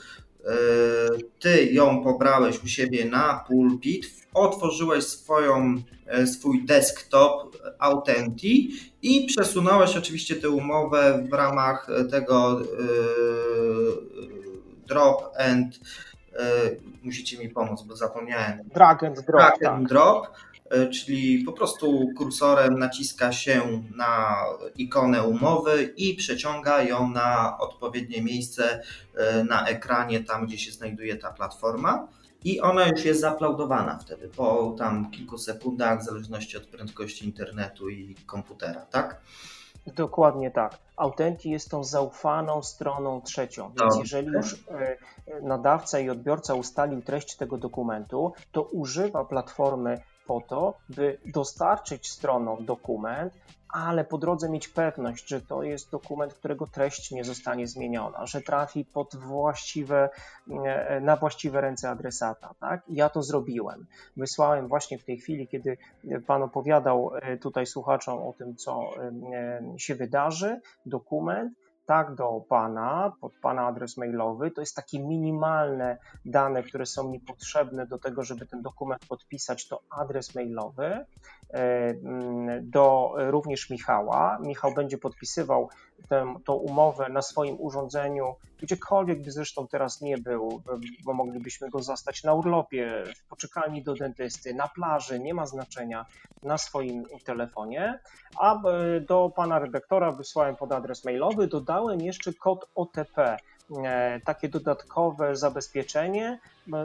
E, 0.47 0.51
ty 1.39 1.65
ją 1.65 2.03
pobrałeś 2.03 2.63
u 2.63 2.67
siebie 2.67 3.05
na 3.05 3.43
pulpit, 3.47 4.05
otworzyłeś 4.33 5.03
swoją, 5.03 5.81
e, 6.05 6.27
swój 6.27 6.65
desktop 6.65 7.57
Authenti 7.79 8.71
i 9.01 9.25
przesunąłeś 9.25 9.97
oczywiście 9.97 10.35
tę 10.35 10.49
umowę 10.49 11.27
w 11.29 11.33
ramach 11.33 11.87
tego 12.11 12.59
yy, 12.59 12.67
drop 14.87 15.23
and 15.39 15.79
yy, 16.31 16.79
musicie 17.03 17.37
mi 17.37 17.49
pomóc, 17.49 17.81
bo 17.81 17.95
zapomniałem. 17.95 18.69
Drag 18.73 19.03
and 19.03 19.15
drop. 19.15 19.41
Drag 19.41 19.53
and 19.53 19.61
tak. 19.61 19.87
drop, 19.89 20.27
czyli 20.91 21.43
po 21.43 21.53
prostu 21.53 22.09
kursorem 22.17 22.79
naciska 22.79 23.31
się 23.31 23.83
na 23.95 24.35
ikonę 24.75 25.23
umowy 25.23 25.93
i 25.97 26.15
przeciąga 26.15 26.83
ją 26.83 27.09
na 27.09 27.57
odpowiednie 27.57 28.21
miejsce 28.21 28.81
na 29.49 29.67
ekranie, 29.67 30.23
tam 30.23 30.45
gdzie 30.45 30.57
się 30.57 30.71
znajduje 30.71 31.15
ta 31.15 31.31
platforma 31.31 32.07
i 32.43 32.61
ona 32.61 32.87
już 32.87 33.05
jest 33.05 33.21
zaplaudowana 33.21 33.97
wtedy 33.97 34.29
po 34.29 34.75
tam 34.77 35.11
kilku 35.11 35.37
sekundach, 35.37 35.99
w 35.99 36.03
zależności 36.03 36.57
od 36.57 36.65
prędkości 36.65 37.25
internetu 37.25 37.89
i 37.89 38.15
komputera, 38.25 38.85
tak? 38.85 39.21
Dokładnie 39.95 40.51
tak. 40.51 40.77
Authentic 40.95 41.45
jest 41.45 41.71
tą 41.71 41.83
zaufaną 41.83 42.63
stroną 42.63 43.21
trzecią, 43.21 43.71
więc 43.79 43.97
jeżeli 43.99 44.27
już 44.27 44.53
e, 44.53 44.97
nadawca 45.41 45.99
i 45.99 46.09
odbiorca 46.09 46.53
ustalił 46.53 47.01
treść 47.01 47.35
tego 47.35 47.57
dokumentu, 47.57 48.33
to 48.51 48.61
używa 48.61 49.25
platformy 49.25 50.01
po 50.27 50.41
to, 50.41 50.77
by 50.89 51.17
dostarczyć 51.25 52.09
stronom 52.09 52.65
dokument, 52.65 53.33
ale 53.69 54.05
po 54.05 54.17
drodze 54.17 54.49
mieć 54.49 54.67
pewność, 54.67 55.27
że 55.27 55.41
to 55.41 55.63
jest 55.63 55.91
dokument, 55.91 56.33
którego 56.33 56.67
treść 56.67 57.11
nie 57.11 57.23
zostanie 57.23 57.67
zmieniona, 57.67 58.25
że 58.25 58.41
trafi 58.41 58.85
pod 58.85 59.15
właściwe, 59.15 60.09
e, 60.65 60.99
na 61.01 61.15
właściwe 61.15 61.61
ręce 61.61 61.89
adresata. 61.89 62.53
Tak? 62.59 62.81
Ja 62.89 63.09
to 63.09 63.23
zrobiłem. 63.23 63.85
Wysłałem 64.17 64.67
właśnie 64.67 64.97
w 64.97 65.03
tej 65.03 65.17
chwili, 65.17 65.47
kiedy 65.47 65.77
Pan 66.27 66.43
opowiadał 66.43 67.11
e, 67.15 67.37
tutaj 67.37 67.65
słuchaczom 67.65 68.19
o 68.19 68.33
tym, 68.33 68.55
co 68.55 68.81
e, 69.33 69.79
się 69.79 69.95
wydarzy, 69.95 70.61
dokument 70.85 71.53
tak 71.87 72.15
do 72.15 72.45
Pana, 72.49 73.11
pod 73.21 73.33
Pana 73.41 73.67
adres 73.67 73.97
mailowy. 73.97 74.51
To 74.51 74.61
jest 74.61 74.75
takie 74.75 74.99
minimalne 74.99 75.97
dane, 76.25 76.63
które 76.63 76.85
są 76.85 77.11
mi 77.11 77.19
potrzebne 77.19 77.87
do 77.87 77.97
tego, 77.97 78.23
żeby 78.23 78.45
ten 78.45 78.61
dokument 78.61 79.05
podpisać, 79.05 79.67
to 79.67 79.81
adres 79.89 80.35
mailowy. 80.35 81.05
E, 81.53 81.89
mm, 81.89 82.69
do 82.69 83.13
również 83.17 83.69
Michała. 83.69 84.37
Michał 84.41 84.73
będzie 84.73 84.97
podpisywał 84.97 85.69
tę, 86.09 86.35
tą 86.45 86.53
umowę 86.53 87.09
na 87.09 87.21
swoim 87.21 87.55
urządzeniu, 87.59 88.35
gdziekolwiek 88.61 89.21
by 89.21 89.31
zresztą 89.31 89.67
teraz 89.67 90.01
nie 90.01 90.17
był, 90.17 90.61
bo 91.05 91.13
moglibyśmy 91.13 91.69
go 91.69 91.81
zastać 91.81 92.23
na 92.23 92.33
urlopie, 92.33 93.03
w 93.15 93.23
poczekalni 93.29 93.83
do 93.83 93.93
dentysty, 93.93 94.53
na 94.53 94.67
plaży, 94.67 95.19
nie 95.19 95.33
ma 95.33 95.45
znaczenia, 95.45 96.05
na 96.43 96.57
swoim 96.57 97.05
telefonie. 97.25 97.99
A 98.37 98.69
e, 98.69 98.99
do 99.01 99.31
pana 99.35 99.59
redaktora 99.59 100.11
wysłałem 100.11 100.55
pod 100.55 100.71
adres 100.71 101.05
mailowy, 101.05 101.47
dodałem 101.47 102.01
jeszcze 102.01 102.33
kod 102.33 102.69
OTP 102.75 103.37
E, 103.85 104.19
takie 104.25 104.49
dodatkowe 104.49 105.35
zabezpieczenie. 105.35 106.39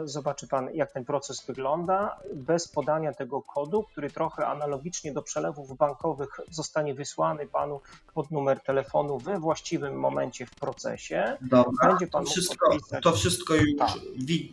Zobaczy 0.05 0.47
Pan, 0.47 0.69
jak 0.73 0.91
ten 0.91 1.05
proces 1.05 1.45
wygląda, 1.45 2.19
bez 2.33 2.67
podania 2.67 3.13
tego 3.13 3.41
kodu, 3.41 3.83
który 3.83 4.09
trochę 4.09 4.47
analogicznie 4.47 5.13
do 5.13 5.21
przelewów 5.21 5.77
bankowych 5.77 6.39
zostanie 6.51 6.93
wysłany 6.93 7.47
Panu 7.47 7.81
pod 8.13 8.31
numer 8.31 8.59
telefonu 8.59 9.19
we 9.19 9.39
właściwym 9.39 9.95
momencie 9.95 10.45
w 10.45 10.55
procesie. 10.55 11.37
Dobra, 11.41 11.89
Będzie 11.89 12.07
Pan 12.07 12.25
to, 12.25 12.31
wszystko, 12.31 12.77
to 13.01 13.11
wszystko 13.11 13.55
już 13.55 13.69
tak. 13.79 13.91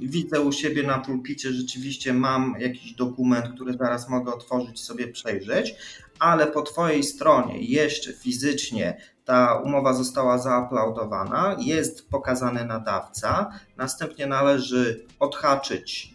widzę 0.00 0.40
u 0.40 0.52
siebie 0.52 0.82
na 0.82 0.98
pulpicie, 0.98 1.52
rzeczywiście 1.52 2.12
mam 2.12 2.54
jakiś 2.58 2.92
dokument, 2.92 3.54
który 3.54 3.72
zaraz 3.72 4.08
mogę 4.08 4.34
otworzyć 4.34 4.84
sobie 4.84 5.08
przejrzeć, 5.08 5.74
ale 6.18 6.46
po 6.46 6.62
Twojej 6.62 7.02
stronie 7.02 7.58
jeszcze 7.60 8.12
fizycznie 8.12 9.00
ta 9.24 9.54
umowa 9.54 9.92
została 9.92 10.38
zaaplaudowana, 10.38 11.56
jest 11.58 12.08
pokazany 12.08 12.64
nadawca, 12.64 13.50
następnie 13.76 14.26
należy 14.26 15.06
odhaczyć 15.20 16.14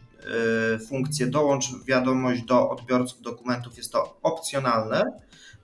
y, 0.76 0.80
funkcję 0.80 1.28
dołącz 1.28 1.66
wiadomość 1.86 2.42
do 2.42 2.70
odbiorców 2.70 3.22
dokumentów, 3.22 3.78
jest 3.78 3.92
to 3.92 4.18
opcjonalne. 4.24 5.04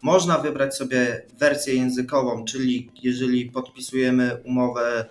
Można 0.01 0.37
wybrać 0.37 0.75
sobie 0.75 1.25
wersję 1.39 1.73
językową, 1.75 2.45
czyli 2.45 2.91
jeżeli 3.03 3.45
podpisujemy 3.45 4.41
umowę 4.45 5.05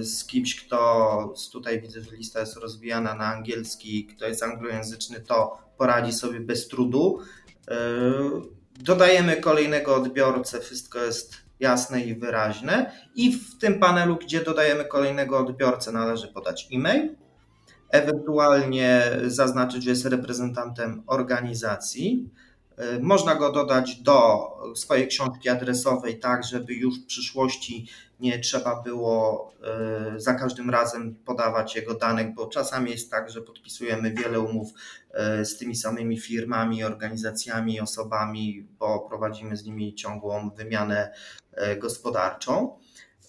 y, 0.00 0.04
z 0.04 0.24
kimś, 0.26 0.64
kto 0.64 1.34
tutaj 1.52 1.80
widzę, 1.80 2.00
że 2.00 2.16
lista 2.16 2.40
jest 2.40 2.56
rozwijana 2.56 3.14
na 3.14 3.26
angielski, 3.26 4.06
kto 4.06 4.26
jest 4.26 4.42
anglojęzyczny, 4.42 5.20
to 5.20 5.58
poradzi 5.78 6.12
sobie 6.12 6.40
bez 6.40 6.68
trudu. 6.68 7.18
Y, 7.70 7.74
dodajemy 8.80 9.36
kolejnego 9.36 9.96
odbiorcę, 9.96 10.60
wszystko 10.60 10.98
jest 10.98 11.45
jasne 11.60 12.00
i 12.00 12.14
wyraźne. 12.14 12.92
I 13.14 13.32
w 13.32 13.58
tym 13.58 13.78
panelu, 13.78 14.16
gdzie 14.16 14.44
dodajemy 14.44 14.84
kolejnego 14.84 15.38
odbiorcę, 15.38 15.92
należy 15.92 16.28
podać 16.28 16.68
e-mail, 16.72 17.16
ewentualnie 17.90 19.02
zaznaczyć, 19.26 19.84
że 19.84 19.90
jest 19.90 20.06
reprezentantem 20.06 21.02
organizacji. 21.06 22.30
Y, 22.96 23.00
można 23.02 23.34
go 23.34 23.52
dodać 23.52 23.96
do 23.96 24.48
swojej 24.74 25.08
książki 25.08 25.48
adresowej, 25.48 26.18
tak 26.18 26.44
żeby 26.44 26.74
już 26.74 27.00
w 27.00 27.06
przyszłości 27.06 27.88
nie 28.20 28.38
trzeba 28.38 28.82
było 28.82 29.50
y, 30.16 30.20
za 30.20 30.34
każdym 30.34 30.70
razem 30.70 31.14
podawać 31.24 31.76
jego 31.76 31.94
danych, 31.94 32.34
bo 32.34 32.46
czasami 32.46 32.90
jest 32.90 33.10
tak, 33.10 33.30
że 33.30 33.42
podpisujemy 33.42 34.14
wiele 34.14 34.40
umów 34.40 34.72
z 35.44 35.58
tymi 35.58 35.76
samymi 35.76 36.20
firmami, 36.20 36.84
organizacjami, 36.84 37.80
osobami, 37.80 38.68
bo 38.78 39.00
prowadzimy 39.00 39.56
z 39.56 39.64
nimi 39.64 39.94
ciągłą 39.94 40.50
wymianę 40.50 41.12
gospodarczą. 41.78 42.78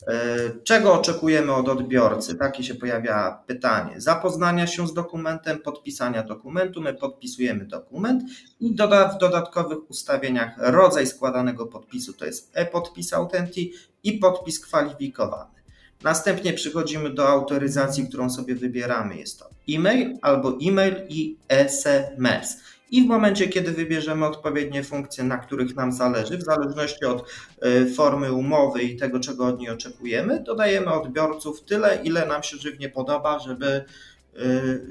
E, 0.07 0.49
czego 0.63 0.93
oczekujemy 0.93 1.53
od 1.53 1.69
odbiorcy? 1.69 2.35
Takie 2.35 2.63
się 2.63 2.75
pojawia 2.75 3.43
pytanie. 3.47 4.01
Zapoznania 4.01 4.67
się 4.67 4.87
z 4.87 4.93
dokumentem, 4.93 5.59
podpisania 5.59 6.23
dokumentu. 6.23 6.81
My 6.81 6.93
podpisujemy 6.93 7.65
dokument 7.65 8.23
i 8.59 8.75
doda 8.75 9.07
w 9.07 9.17
dodatkowych 9.17 9.89
ustawieniach 9.89 10.55
rodzaj 10.57 11.07
składanego 11.07 11.65
podpisu 11.65 12.13
to 12.13 12.25
jest 12.25 12.51
e-podpis 12.53 13.13
Authenti 13.13 13.73
i 14.03 14.13
podpis 14.13 14.59
kwalifikowany. 14.59 15.56
Następnie 16.03 16.53
przychodzimy 16.53 17.09
do 17.09 17.29
autoryzacji, 17.29 18.07
którą 18.07 18.29
sobie 18.29 18.55
wybieramy. 18.55 19.17
Jest 19.17 19.39
to 19.39 19.49
e-mail 19.69 20.17
albo 20.21 20.57
e-mail 20.61 20.95
i 21.09 21.37
SMS 21.49 22.57
i 22.91 23.03
w 23.03 23.07
momencie, 23.07 23.47
kiedy 23.47 23.71
wybierzemy 23.71 24.25
odpowiednie 24.25 24.83
funkcje, 24.83 25.23
na 25.23 25.37
których 25.37 25.75
nam 25.75 25.91
zależy, 25.91 26.37
w 26.37 26.43
zależności 26.43 27.05
od 27.05 27.29
e, 27.61 27.85
formy 27.85 28.33
umowy 28.33 28.83
i 28.83 28.97
tego, 28.97 29.19
czego 29.19 29.45
od 29.45 29.59
niej 29.59 29.69
oczekujemy, 29.69 30.43
dodajemy 30.43 30.93
odbiorców 30.93 31.63
tyle, 31.63 31.99
ile 32.03 32.25
nam 32.25 32.43
się 32.43 32.57
żywnie 32.57 32.89
podoba, 32.89 33.39
żeby, 33.39 33.67
e, 33.67 33.83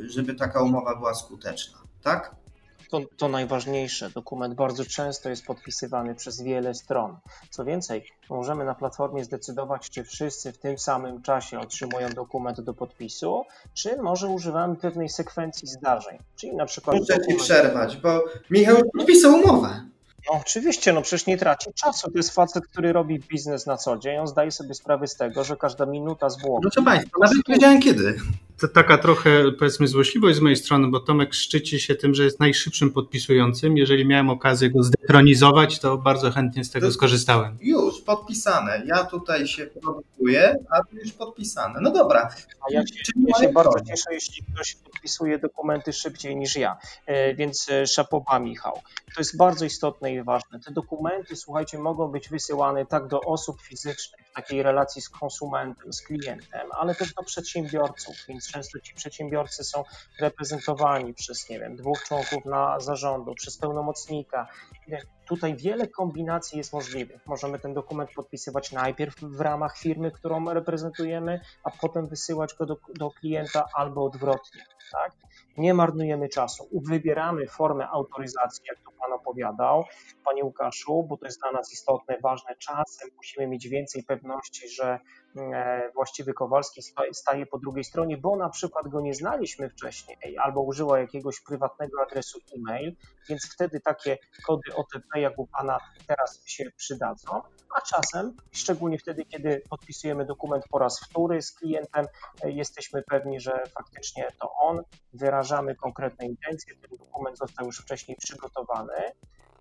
żeby 0.08 0.34
taka 0.34 0.62
umowa 0.62 0.96
była 0.96 1.14
skuteczna. 1.14 1.78
Tak? 2.02 2.34
To, 2.90 3.00
to 3.16 3.28
najważniejsze. 3.28 4.10
Dokument 4.10 4.54
bardzo 4.54 4.84
często 4.84 5.28
jest 5.28 5.44
podpisywany 5.46 6.14
przez 6.14 6.42
wiele 6.42 6.74
stron. 6.74 7.16
Co 7.50 7.64
więcej, 7.64 8.04
możemy 8.30 8.64
na 8.64 8.74
platformie 8.74 9.24
zdecydować, 9.24 9.90
czy 9.90 10.04
wszyscy 10.04 10.52
w 10.52 10.58
tym 10.58 10.78
samym 10.78 11.22
czasie 11.22 11.60
otrzymują 11.60 12.10
dokument 12.10 12.60
do 12.60 12.74
podpisu, 12.74 13.44
czy 13.74 13.96
może 14.02 14.28
używamy 14.28 14.76
pewnej 14.76 15.08
sekwencji 15.08 15.68
zdarzeń. 15.68 16.18
Czyli 16.36 16.56
na 16.56 16.66
przykład. 16.66 16.96
Muszę 16.96 17.26
ci 17.28 17.34
przerwać, 17.34 17.96
bo 17.96 18.24
Michał 18.50 18.76
podpisał 18.98 19.34
umowę. 19.34 19.86
No 20.32 20.40
oczywiście, 20.40 20.92
no 20.92 21.02
przecież 21.02 21.26
nie 21.26 21.38
traci 21.38 21.70
czasu. 21.74 22.10
To 22.10 22.18
jest 22.18 22.30
facet, 22.30 22.66
który 22.66 22.92
robi 22.92 23.18
biznes 23.18 23.66
na 23.66 23.76
co 23.76 23.96
dzień. 23.96 24.18
On 24.18 24.26
zdaje 24.26 24.50
sobie 24.50 24.74
sprawę 24.74 25.06
z 25.06 25.16
tego, 25.16 25.44
że 25.44 25.56
każda 25.56 25.86
minuta 25.86 26.30
zwłoki. 26.30 26.62
Proszę 26.62 26.82
Państwa, 26.82 27.18
nawet 27.20 27.38
wiedziałem 27.48 27.80
kiedy 27.80 28.16
to 28.60 28.68
taka 28.68 28.98
trochę, 28.98 29.52
powiedzmy, 29.58 29.88
złośliwość 29.88 30.36
z 30.36 30.40
mojej 30.40 30.56
strony, 30.56 30.88
bo 30.88 31.00
Tomek 31.00 31.34
szczyci 31.34 31.80
się 31.80 31.94
tym, 31.94 32.14
że 32.14 32.24
jest 32.24 32.40
najszybszym 32.40 32.92
podpisującym. 32.92 33.76
Jeżeli 33.76 34.06
miałem 34.06 34.30
okazję 34.30 34.70
go 34.70 34.82
zdetronizować, 34.82 35.78
to 35.78 35.98
bardzo 35.98 36.30
chętnie 36.30 36.64
z 36.64 36.70
tego 36.70 36.86
to 36.86 36.92
skorzystałem. 36.92 37.58
Już, 37.60 38.00
podpisane. 38.00 38.82
Ja 38.86 39.04
tutaj 39.04 39.46
się 39.46 39.66
produkuję, 39.66 40.56
a 40.70 40.84
tu 40.84 40.96
już 40.96 41.12
podpisane. 41.12 41.80
No 41.82 41.90
dobra. 41.90 42.28
A 42.60 42.72
ja 42.72 42.86
się, 42.86 43.12
ja 43.28 43.38
się 43.38 43.52
bardzo 43.52 43.80
cieszę, 43.80 44.14
jeśli 44.14 44.44
ktoś 44.44 44.74
podpisuje 44.74 45.38
dokumenty 45.38 45.92
szybciej 45.92 46.36
niż 46.36 46.56
ja. 46.56 46.76
E, 47.06 47.34
więc 47.34 47.68
e, 47.68 47.86
szapoba, 47.86 48.38
Michał. 48.38 48.80
To 49.14 49.20
jest 49.20 49.36
bardzo 49.36 49.64
istotne 49.64 50.14
i 50.14 50.22
ważne. 50.22 50.60
Te 50.60 50.72
dokumenty, 50.72 51.36
słuchajcie, 51.36 51.78
mogą 51.78 52.08
być 52.08 52.28
wysyłane 52.28 52.86
tak 52.86 53.06
do 53.06 53.20
osób 53.20 53.60
fizycznych, 53.60 54.25
takiej 54.36 54.62
relacji 54.62 55.02
z 55.02 55.08
konsumentem, 55.08 55.92
z 55.92 56.02
klientem, 56.02 56.68
ale 56.70 56.94
też 56.94 57.14
do 57.14 57.22
przedsiębiorców, 57.22 58.16
więc 58.28 58.52
często 58.52 58.80
ci 58.80 58.94
przedsiębiorcy 58.94 59.64
są 59.64 59.84
reprezentowani 60.20 61.14
przez, 61.14 61.48
nie 61.48 61.58
wiem, 61.60 61.76
dwóch 61.76 62.02
członków 62.02 62.44
na 62.44 62.80
zarządu, 62.80 63.34
przez 63.34 63.58
pełnomocnika. 63.58 64.48
Tutaj 65.28 65.56
wiele 65.56 65.88
kombinacji 65.88 66.58
jest 66.58 66.72
możliwych. 66.72 67.26
Możemy 67.26 67.58
ten 67.58 67.74
dokument 67.74 68.10
podpisywać 68.16 68.72
najpierw 68.72 69.14
w 69.20 69.40
ramach 69.40 69.78
firmy, 69.78 70.10
którą 70.10 70.54
reprezentujemy, 70.54 71.40
a 71.64 71.70
potem 71.70 72.06
wysyłać 72.06 72.54
go 72.54 72.66
do, 72.66 72.76
do 72.94 73.10
klienta 73.10 73.64
albo 73.74 74.04
odwrotnie. 74.04 74.62
Tak? 74.92 75.12
Nie 75.56 75.74
marnujemy 75.74 76.28
czasu. 76.28 76.68
Wybieramy 76.72 77.46
formę 77.46 77.88
autoryzacji, 77.88 78.64
jak 78.68 78.78
to 78.80 78.90
Pan 79.00 79.12
opowiadał, 79.12 79.84
Panie 80.24 80.44
Łukaszu, 80.44 81.06
bo 81.08 81.16
to 81.16 81.26
jest 81.26 81.40
dla 81.40 81.52
nas 81.52 81.72
istotne, 81.72 82.16
ważne. 82.22 82.56
Czasem 82.58 83.10
musimy 83.16 83.46
mieć 83.46 83.68
więcej 83.68 84.02
pewności, 84.02 84.68
że 84.68 85.00
właściwy 85.94 86.34
Kowalski 86.34 86.82
staje 87.12 87.46
po 87.46 87.58
drugiej 87.58 87.84
stronie, 87.84 88.16
bo 88.16 88.36
na 88.36 88.48
przykład 88.48 88.88
go 88.88 89.00
nie 89.00 89.14
znaliśmy 89.14 89.70
wcześniej 89.70 90.38
albo 90.38 90.62
użyła 90.62 90.98
jakiegoś 90.98 91.40
prywatnego 91.40 92.02
adresu 92.02 92.38
e-mail, 92.56 92.96
więc 93.28 93.52
wtedy 93.54 93.80
takie 93.80 94.18
kody 94.46 94.74
OTP 94.74 95.20
jak 95.20 95.38
u 95.38 95.46
Pana 95.46 95.78
teraz 96.06 96.42
się 96.46 96.64
przydadzą, 96.76 97.42
a 97.76 97.80
czasem, 97.80 98.36
szczególnie 98.52 98.98
wtedy, 98.98 99.24
kiedy 99.24 99.62
podpisujemy 99.70 100.24
dokument 100.24 100.64
po 100.70 100.78
raz 100.78 101.00
wtóry 101.00 101.42
z 101.42 101.52
klientem, 101.52 102.06
e, 102.42 102.50
jesteśmy 102.50 103.02
pewni, 103.02 103.40
że 103.40 103.62
faktycznie 103.74 104.28
to 104.40 104.52
on, 104.52 104.82
wyrażamy 105.12 105.74
konkretne 105.74 106.26
intencje, 106.26 106.74
ten 106.76 106.98
dokument 106.98 107.38
został 107.38 107.66
już 107.66 107.78
wcześniej 107.78 108.16
przygotowany, 108.16 109.12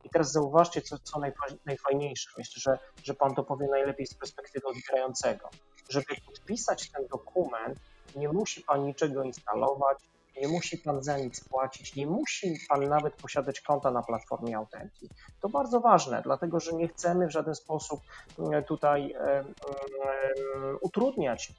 i 0.06 0.10
teraz 0.10 0.32
zauważcie, 0.32 0.82
co, 0.82 1.00
co 1.00 1.20
najfajniejsze. 1.66 2.30
Myślę, 2.38 2.62
że, 2.62 2.80
że 3.04 3.14
Pan 3.14 3.36
to 3.36 3.44
powie 3.44 3.68
najlepiej 3.68 4.08
z 4.08 4.14
perspektywy 4.14 4.68
odbierającego. 4.68 5.50
Żeby 5.90 6.16
podpisać 6.26 6.92
ten 6.92 7.08
dokument, 7.08 7.80
nie 8.16 8.30
musi 8.30 8.62
Pan 8.62 8.84
niczego 8.84 9.24
instalować, 9.24 9.98
nie 10.42 10.48
musi 10.48 10.78
Pan 10.78 11.04
za 11.04 11.18
nic 11.18 11.44
płacić, 11.50 11.96
nie 11.96 12.08
musi 12.08 12.60
Pan 12.70 12.90
nawet 12.90 13.16
posiadać 13.16 13.62
konta 13.62 13.92
na 13.92 14.04
platformie 14.04 14.58
Authenti. 14.58 15.10
To 15.42 15.50
bardzo 15.50 15.80
ważne, 15.80 16.22
dlatego 16.22 16.60
że 16.60 16.74
nie 16.74 16.88
chcemy 16.88 17.28
w 17.28 17.32
żaden 17.32 17.56
sposób 17.56 18.00
e, 18.54 18.64
tutaj 18.64 19.12
e, 19.12 19.20
e, 19.20 19.44
utrudniać 20.82 21.54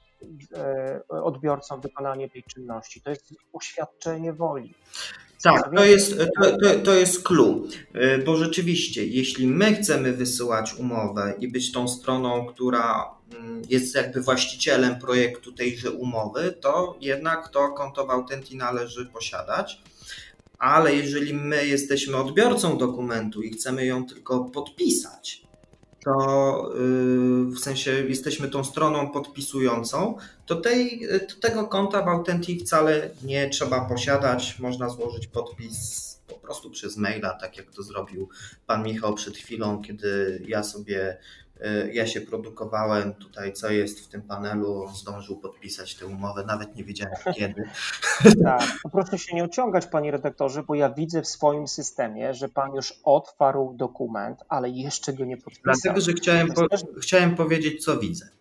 odbiorcom 1.09 1.81
wykonanie 1.81 2.29
tej 2.29 2.43
czynności. 2.43 3.01
To 3.01 3.09
jest 3.09 3.33
uświadczenie 3.51 4.33
woli. 4.33 4.75
Tak, 5.43 5.71
to 5.75 5.85
jest, 5.85 6.17
to, 6.17 6.57
to, 6.57 6.79
to 6.83 6.93
jest 6.93 7.23
clue, 7.23 7.67
y, 7.95 8.23
bo 8.25 8.35
rzeczywiście, 8.37 9.05
jeśli 9.05 9.47
my 9.47 9.75
chcemy 9.75 10.13
wysyłać 10.13 10.73
umowę 10.73 11.33
i 11.39 11.47
być 11.47 11.71
tą 11.71 11.87
stroną, 11.87 12.45
która 12.45 13.05
mm, 13.39 13.61
jest 13.69 13.95
jakby 13.95 14.21
właścicielem 14.21 14.99
projektu 14.99 15.51
tejże 15.51 15.91
umowy, 15.91 16.55
to 16.61 16.97
jednak 17.01 17.49
to 17.49 17.69
konto 17.69 18.05
w 18.05 18.09
Autenti 18.09 18.57
należy 18.57 19.05
posiadać. 19.05 19.81
Ale 20.59 20.95
jeżeli 20.95 21.33
my 21.33 21.67
jesteśmy 21.67 22.17
odbiorcą 22.17 22.77
dokumentu 22.77 23.41
i 23.41 23.49
chcemy 23.49 23.85
ją 23.85 24.05
tylko 24.05 24.39
podpisać, 24.45 25.46
to 26.07 26.71
y, 26.75 27.45
w 27.45 27.59
sensie 27.59 27.91
jesteśmy 27.91 28.47
tą 28.47 28.63
stroną 28.63 29.11
podpisującą, 29.11 30.17
to, 30.45 30.55
tej, 30.55 31.07
to 31.27 31.35
tego 31.41 31.67
konta 31.67 32.01
w 32.01 32.07
Authentic 32.07 32.63
wcale 32.63 33.09
nie 33.23 33.49
trzeba 33.49 33.85
posiadać. 33.85 34.59
Można 34.59 34.89
złożyć 34.89 35.27
podpis 35.27 36.07
po 36.27 36.35
prostu 36.35 36.71
przez 36.71 36.97
maila, 36.97 37.33
tak 37.33 37.57
jak 37.57 37.71
to 37.71 37.83
zrobił 37.83 38.29
pan 38.67 38.83
Michał 38.83 39.13
przed 39.13 39.37
chwilą, 39.37 39.81
kiedy 39.81 40.41
ja 40.47 40.63
sobie 40.63 41.17
ja 41.93 42.07
się 42.07 42.21
produkowałem 42.21 43.13
tutaj, 43.13 43.53
co 43.53 43.71
jest 43.71 43.99
w 43.99 44.07
tym 44.07 44.21
panelu. 44.21 44.83
On 44.83 44.95
zdążył 44.95 45.37
podpisać 45.37 45.95
tę 45.95 46.05
umowę, 46.05 46.43
nawet 46.47 46.75
nie 46.75 46.83
wiedziałem 46.83 47.15
kiedy. 47.35 47.63
Tak, 48.43 48.63
proszę 48.91 49.17
się 49.17 49.35
nie 49.35 49.43
ociągać, 49.43 49.85
panie 49.85 50.11
redaktorze, 50.11 50.63
bo 50.63 50.75
ja 50.75 50.89
widzę 50.89 51.21
w 51.21 51.27
swoim 51.27 51.67
systemie, 51.67 52.33
że 52.33 52.49
pan 52.49 52.75
już 52.75 52.93
otwarł 53.03 53.73
dokument, 53.73 54.39
ale 54.49 54.69
jeszcze 54.69 55.13
go 55.13 55.25
nie 55.25 55.37
podpisał. 55.37 55.63
Dlatego, 55.63 56.01
że 56.01 56.13
chciałem, 56.13 56.47
po, 56.47 56.67
chciałem 57.01 57.35
powiedzieć, 57.35 57.83
co 57.85 57.97
widzę 57.97 58.36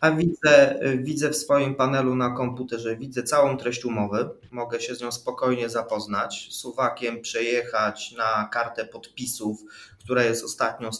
a 0.00 0.10
widzę, 0.10 0.80
widzę 0.98 1.30
w 1.30 1.36
swoim 1.36 1.74
panelu 1.74 2.14
na 2.14 2.30
komputerze, 2.30 2.96
widzę 2.96 3.22
całą 3.22 3.56
treść 3.56 3.84
umowy, 3.84 4.30
mogę 4.50 4.80
się 4.80 4.94
z 4.94 5.00
nią 5.00 5.12
spokojnie 5.12 5.68
zapoznać, 5.68 6.48
suwakiem 6.50 7.20
przejechać 7.20 8.12
na 8.12 8.48
kartę 8.52 8.84
podpisów, 8.84 9.64
która 10.08 10.24
jest 10.24 10.44
ostatnią, 10.44 10.90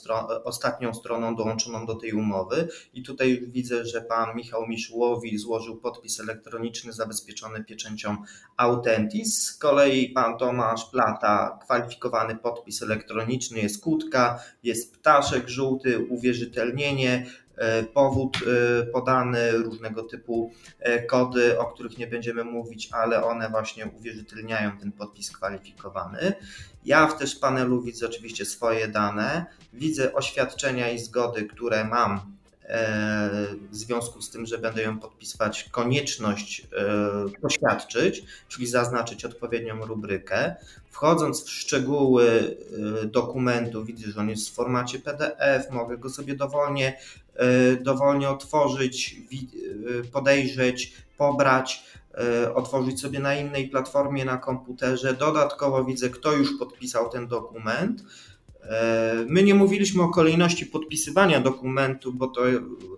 ostatnią 0.45 0.95
stroną 0.95 1.37
dołączoną 1.37 1.87
do 1.87 1.95
tej 1.95 2.13
umowy. 2.13 2.69
I 2.95 3.03
tutaj 3.03 3.43
widzę, 3.47 3.87
że 3.87 4.01
pan 4.01 4.37
Michał 4.37 4.67
Miszułowi 4.67 5.39
złożył 5.39 5.77
podpis 5.77 6.21
elektroniczny 6.21 6.93
zabezpieczony 6.93 7.65
pieczęcią 7.65 8.17
Autentis, 8.57 9.43
z 9.43 9.59
kolei 9.59 10.09
pan 10.09 10.39
Tomasz 10.39 10.85
Plata 10.85 11.59
kwalifikowany 11.65 12.37
podpis 12.37 12.83
elektroniczny, 12.83 13.61
jest 13.61 13.83
kutka, 13.83 14.43
jest 14.63 14.95
ptaszek 14.95 15.49
żółty, 15.49 16.07
uwierzytelnienie, 16.09 17.27
powód 17.95 18.37
e, 18.37 18.87
podany, 18.87 19.53
różnego 19.53 20.03
typu 20.03 20.53
e, 20.79 21.03
kody, 21.03 21.59
o 21.59 21.65
których 21.65 21.99
nie 21.99 22.07
będziemy 22.07 22.45
mówić, 22.45 22.89
ale 22.93 23.25
one 23.25 23.51
właśnie 23.51 23.87
uwierzytelniają 23.87 24.79
ten 24.79 24.93
podpis 24.93 25.31
kwalifikowany. 25.31 26.33
Ja 26.85 27.07
w 27.07 27.19
też 27.19 27.37
panelu 27.37 27.83
widzę 27.83 28.07
oczywiście 28.07 28.45
swoje 28.45 28.89
dane, 28.89 29.47
widzę 29.73 30.15
oświadczenia 30.15 30.91
i 30.91 30.99
zgody, 30.99 31.45
które 31.45 31.85
mam 31.85 32.39
w 33.71 33.77
związku 33.77 34.23
z 34.23 34.31
tym, 34.31 34.47
że 34.47 34.59
będę 34.59 34.83
ją 34.83 34.99
podpisywać, 34.99 35.69
konieczność 35.71 36.67
e, 36.73 37.41
poświadczyć, 37.41 38.25
czyli 38.49 38.67
zaznaczyć 38.67 39.25
odpowiednią 39.25 39.87
rubrykę. 39.87 40.57
Wchodząc 40.91 41.45
w 41.45 41.51
szczegóły 41.51 42.57
e, 43.03 43.07
dokumentu, 43.07 43.85
widzę, 43.85 44.13
że 44.13 44.21
on 44.21 44.29
jest 44.29 44.49
w 44.49 44.55
formacie 44.55 44.99
PDF, 44.99 45.71
mogę 45.71 45.99
go 45.99 46.11
sobie 46.11 46.35
dowolnie, 46.35 46.89
e, 46.89 47.28
dowolnie 47.81 48.29
otworzyć, 48.29 49.17
podejrzeć, 50.13 50.93
pobrać, 51.17 51.85
otworzyć 52.55 53.01
sobie 53.01 53.19
na 53.19 53.35
innej 53.35 53.69
platformie 53.69 54.25
na 54.25 54.37
komputerze. 54.37 55.15
Dodatkowo 55.15 55.85
widzę, 55.85 56.11
kto 56.11 56.33
już 56.33 56.59
podpisał 56.59 57.11
ten 57.11 57.29
dokument 57.29 58.03
E, 58.69 59.25
my 59.29 59.43
nie 59.43 59.55
mówiliśmy 59.55 60.03
o 60.03 60.09
kolejności 60.09 60.67
podpisywania 60.67 61.41
dokumentu, 61.41 62.13
bo 62.13 62.27
to 62.27 62.43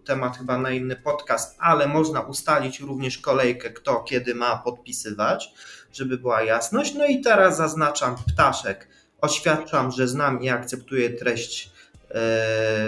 temat 0.05 0.38
chyba 0.38 0.59
na 0.59 0.70
inny 0.70 0.96
podcast, 0.96 1.57
ale 1.59 1.88
można 1.88 2.20
ustalić 2.20 2.81
również 2.81 3.18
kolejkę, 3.18 3.70
kto 3.70 4.00
kiedy 4.00 4.35
ma 4.35 4.57
podpisywać, 4.57 5.55
żeby 5.92 6.18
była 6.18 6.42
jasność. 6.42 6.94
No 6.94 7.07
i 7.07 7.20
teraz 7.20 7.57
zaznaczam 7.57 8.16
ptaszek. 8.16 8.88
Oświadczam, 9.20 9.90
że 9.90 10.09
znam 10.09 10.42
i 10.42 10.48
akceptuję 10.48 11.11
treść 11.11 11.66
e, 11.66 11.70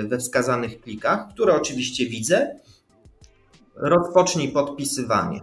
we 0.09 0.19
wskazanych 0.19 0.81
plikach, 0.81 1.29
które 1.29 1.55
oczywiście 1.55 2.07
widzę. 2.07 2.57
Rozpocznij 3.77 4.49
podpisywanie. 4.49 5.41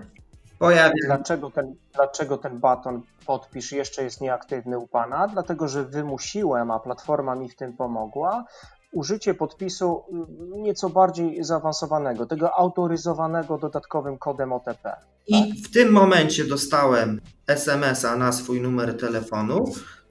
Pojawia... 0.60 0.94
Dlaczego, 1.06 1.52
ten, 1.52 1.76
dlaczego 1.94 2.38
ten 2.38 2.60
baton 2.60 3.02
podpisz 3.26 3.72
jeszcze 3.72 4.04
jest 4.04 4.22
nieaktywny 4.22 4.78
u 4.78 4.88
Pana? 4.88 5.28
Dlatego, 5.28 5.68
że 5.68 5.84
wymusiłem, 5.84 6.72
a 6.72 6.80
platforma 6.80 7.36
mi 7.36 7.50
w 7.50 7.56
tym 7.56 7.74
pomogła, 7.74 8.46
użycie 8.92 9.34
podpisu 9.34 10.04
mm, 10.12 10.28
nieco 10.64 10.90
bardziej 10.90 11.44
zaawansowanego, 11.44 12.26
tego 12.26 12.54
autoryzowanego 12.58 13.58
dodatkowym 13.58 14.18
kodem 14.18 14.54
OTP. 14.54 14.84
Tak? 14.84 15.00
I 15.28 15.62
w 15.64 15.72
tym 15.72 15.92
momencie 15.92 16.46
dostałem 16.46 17.22
SMS-a 17.48 18.16
na 18.16 18.32
swój 18.32 18.62
numer 18.62 18.98
telefonu. 18.98 19.66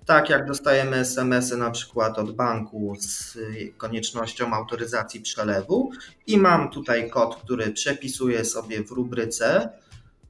Tak 0.09 0.31
jak 0.31 0.47
dostajemy 0.47 0.97
SMS-y 0.97 1.57
na 1.57 1.71
przykład 1.71 2.19
od 2.19 2.37
banku 2.37 2.95
z 2.99 3.39
koniecznością 3.77 4.55
autoryzacji 4.55 5.21
przelewu 5.21 5.91
i 6.27 6.39
mam 6.39 6.71
tutaj 6.71 7.11
kod, 7.11 7.37
który 7.37 7.71
przepisuję 7.71 8.45
sobie 8.45 8.85
w 8.85 8.91
rubryce 8.91 9.69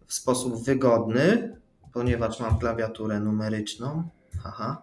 w 0.06 0.14
sposób 0.14 0.64
wygodny, 0.64 1.56
ponieważ 1.92 2.40
mam 2.40 2.58
klawiaturę 2.58 3.20
numeryczną. 3.20 4.08
Aha. 4.44 4.82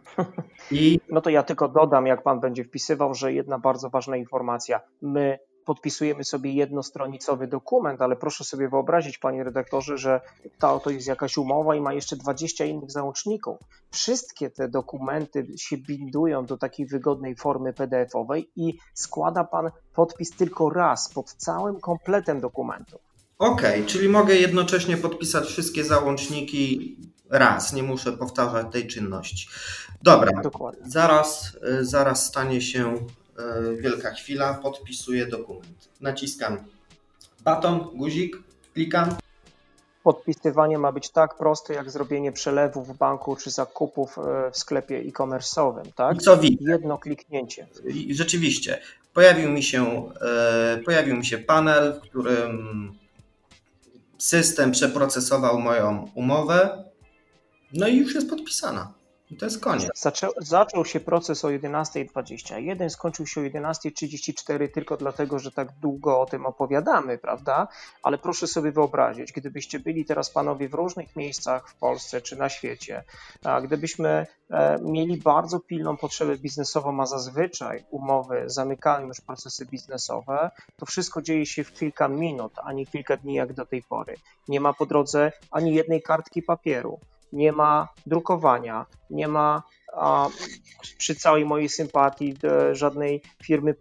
I... 0.72 1.00
No 1.10 1.22
to 1.22 1.30
ja 1.30 1.44
tylko 1.44 1.68
dodam, 1.68 2.08
jak 2.08 2.24
pan 2.24 2.40
będzie 2.40 2.64
wpisywał, 2.64 3.14
że 3.14 3.34
jedna 3.34 3.60
bardzo 3.60 3.90
ważna 3.90 4.18
informacja. 4.18 4.82
My 5.02 5.40
podpisujemy 5.66 6.24
sobie 6.24 6.54
jednostronicowy 6.54 7.48
dokument, 7.48 8.02
ale 8.02 8.16
proszę 8.16 8.44
sobie 8.44 8.70
wyobrazić, 8.70 9.18
panie 9.18 9.44
redaktorze, 9.44 9.98
że 9.98 10.22
ta 10.60 10.80
to 10.80 10.90
jest 10.90 11.08
jakaś 11.08 11.38
umowa 11.38 11.76
i 11.76 11.82
ma 11.82 11.94
jeszcze 11.94 12.16
20 12.16 12.66
innych 12.66 12.92
załączników. 12.92 13.58
Wszystkie 13.92 14.50
te 14.50 14.68
dokumenty 14.68 15.48
się 15.58 15.78
bindują 15.78 16.46
do 16.46 16.58
takiej 16.58 16.86
wygodnej 16.86 17.36
formy 17.36 17.74
PDF-owej 17.74 18.50
i 18.56 18.78
składa 18.94 19.44
pan 19.44 19.72
podpis 19.96 20.32
tylko 20.32 20.70
raz 20.70 21.10
pod 21.14 21.34
całym 21.34 21.80
kompletem 21.80 22.42
dokumentu. 22.42 23.00
OK, 23.38 23.62
czyli 23.86 24.10
mogę 24.10 24.36
jednocześnie 24.36 24.98
podpisać 24.98 25.46
wszystkie 25.46 25.84
załączniki 25.84 26.98
raz, 27.30 27.74
nie 27.74 27.84
muszę 27.84 28.12
powtarzać 28.12 28.68
tej 28.72 28.88
czynności. 28.88 29.48
Dobra, 30.02 30.42
Dokładnie. 30.42 30.82
Zaraz, 30.90 31.58
e, 31.62 31.86
zaraz 31.86 32.26
stanie 32.26 32.62
się 32.62 32.96
wielka 33.80 34.12
chwila, 34.12 34.54
podpisuję 34.54 35.26
dokument. 35.26 35.90
Naciskam 36.02 36.58
baton, 37.44 37.80
guzik, 37.80 38.38
klikam. 38.74 39.16
Podpisywanie 40.04 40.78
ma 40.78 40.92
być 40.92 41.10
tak 41.10 41.38
proste, 41.38 41.74
jak 41.74 41.92
zrobienie 41.92 42.32
przelewu 42.32 42.84
w 42.84 42.98
banku 42.98 43.36
czy 43.36 43.52
zakupów 43.52 44.18
e, 44.18 44.52
w 44.52 44.58
sklepie 44.58 44.98
e-commerce'owym, 44.98 45.92
tak? 45.96 46.18
I 46.18 46.20
co 46.20 46.38
widzę? 46.38 46.72
Jedno 46.72 46.98
kliknięcie. 46.98 47.68
Rzeczywiście, 48.10 48.82
pojawił 49.14 49.50
mi 49.52 49.64
się, 49.64 50.12
pojawił 50.86 51.16
mi 51.18 51.26
się 51.26 51.38
panel, 51.38 51.94
w 51.94 52.00
którym 52.00 52.92
system 54.18 54.72
przeprocesował 54.72 55.60
moją 55.60 56.12
umowę, 56.16 56.84
no 57.74 57.88
i 57.88 57.98
już 57.98 58.16
jest 58.16 58.30
podpisana. 58.30 58.94
I 59.32 59.38
to 59.38 59.46
jest 59.46 59.60
koniec. 59.60 59.90
Zaczą, 59.96 60.28
zaczął 60.38 60.86
się 60.86 61.00
proces 61.00 61.46
o 61.46 61.48
11.21, 61.48 62.90
skończył 62.90 63.28
się 63.28 63.42
o 63.42 63.44
11.34 63.44 64.70
tylko 64.74 64.98
dlatego, 64.98 65.40
że 65.40 65.52
tak 65.52 65.72
długo 65.82 66.22
o 66.22 66.26
tym 66.26 66.46
opowiadamy, 66.46 67.18
prawda? 67.18 67.68
Ale 68.04 68.18
proszę 68.18 68.48
sobie 68.48 68.72
wyobrazić, 68.72 69.32
gdybyście 69.32 69.80
byli 69.80 70.06
teraz 70.06 70.30
panowie 70.30 70.70
w 70.70 70.74
różnych 70.74 71.16
miejscach 71.16 71.70
w 71.70 71.76
Polsce 71.76 72.22
czy 72.22 72.36
na 72.36 72.50
świecie, 72.50 73.04
gdybyśmy 73.64 74.28
e, 74.50 74.78
mieli 74.82 75.18
bardzo 75.18 75.60
pilną 75.60 75.98
potrzebę 75.98 76.38
biznesową, 76.38 77.02
a 77.02 77.06
zazwyczaj 77.06 77.86
umowy 77.90 78.44
zamykają 78.46 79.08
już 79.08 79.22
procesy 79.22 79.66
biznesowe, 79.66 80.52
to 80.78 80.86
wszystko 80.86 81.22
dzieje 81.22 81.46
się 81.46 81.64
w 81.64 81.74
kilka 81.74 82.08
minut, 82.08 82.54
a 82.64 82.74
nie 82.74 82.86
kilka 82.86 83.18
dni 83.18 83.34
jak 83.34 83.54
do 83.54 83.66
tej 83.66 83.84
pory. 83.84 84.16
Nie 84.48 84.60
ma 84.60 84.74
po 84.74 84.86
drodze 84.86 85.32
ani 85.52 85.76
jednej 85.76 86.02
kartki 86.02 86.42
papieru 86.44 87.00
nie 87.36 87.52
ma 87.52 87.88
drukowania, 88.06 88.86
nie 89.10 89.28
ma 89.28 89.64
a, 89.94 90.28
przy 90.98 91.16
całej 91.16 91.46
mojej 91.46 91.70
sympatii 91.70 92.36
żadnej 92.72 93.22
firmy 93.44 93.76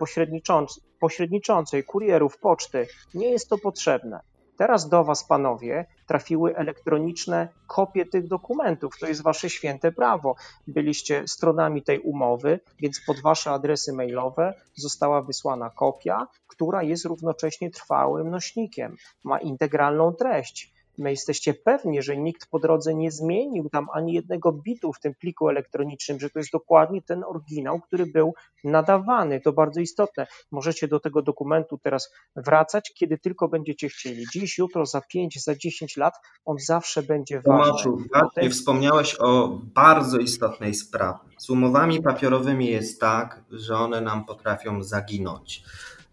pośredniczącej, 1.00 1.84
kurierów, 1.84 2.38
poczty. 2.38 2.86
Nie 3.14 3.30
jest 3.30 3.48
to 3.48 3.58
potrzebne. 3.58 4.20
Teraz 4.56 4.88
do 4.88 5.04
Was, 5.04 5.24
panowie, 5.24 5.86
trafiły 6.06 6.56
elektroniczne 6.56 7.48
kopie 7.66 8.06
tych 8.06 8.28
dokumentów. 8.28 8.98
To 9.00 9.06
jest 9.06 9.22
Wasze 9.22 9.50
święte 9.50 9.92
prawo. 9.92 10.34
Byliście 10.66 11.28
stronami 11.28 11.82
tej 11.82 11.98
umowy, 11.98 12.60
więc 12.80 13.00
pod 13.06 13.20
Wasze 13.20 13.50
adresy 13.50 13.92
mailowe 13.92 14.54
została 14.74 15.22
wysłana 15.22 15.70
kopia, 15.70 16.26
która 16.46 16.82
jest 16.82 17.04
równocześnie 17.04 17.70
trwałym 17.70 18.30
nośnikiem. 18.30 18.96
Ma 19.24 19.38
integralną 19.38 20.12
treść 20.12 20.73
my 20.98 21.10
jesteście 21.10 21.54
pewni, 21.54 22.02
że 22.02 22.16
nikt 22.16 22.46
po 22.50 22.58
drodze 22.58 22.94
nie 22.94 23.10
zmienił 23.10 23.68
tam 23.70 23.86
ani 23.92 24.12
jednego 24.12 24.52
bitu 24.52 24.92
w 24.92 25.00
tym 25.00 25.14
pliku 25.14 25.48
elektronicznym, 25.48 26.20
że 26.20 26.30
to 26.30 26.38
jest 26.38 26.52
dokładnie 26.52 27.02
ten 27.02 27.24
oryginał, 27.24 27.80
który 27.80 28.06
był 28.06 28.34
nadawany. 28.64 29.40
To 29.40 29.52
bardzo 29.52 29.80
istotne. 29.80 30.26
Możecie 30.50 30.88
do 30.88 31.00
tego 31.00 31.22
dokumentu 31.22 31.78
teraz 31.78 32.12
wracać, 32.36 32.92
kiedy 32.94 33.18
tylko 33.18 33.48
będziecie 33.48 33.88
chcieli. 33.88 34.24
Dziś, 34.32 34.58
jutro, 34.58 34.86
za 34.86 35.00
5, 35.00 35.44
za 35.44 35.54
10 35.54 35.96
lat 35.96 36.14
on 36.44 36.56
zawsze 36.58 37.02
będzie 37.02 37.40
ważny. 37.40 37.90
Właśnie 38.12 38.50
wspomniałeś 38.50 39.16
o 39.20 39.60
bardzo 39.74 40.18
istotnej 40.18 40.74
sprawie. 40.74 41.18
Z 41.38 41.50
umowami 41.50 42.02
papierowymi 42.02 42.66
jest 42.66 43.00
tak, 43.00 43.44
że 43.50 43.76
one 43.76 44.00
nam 44.00 44.24
potrafią 44.24 44.82
zaginąć. 44.82 45.62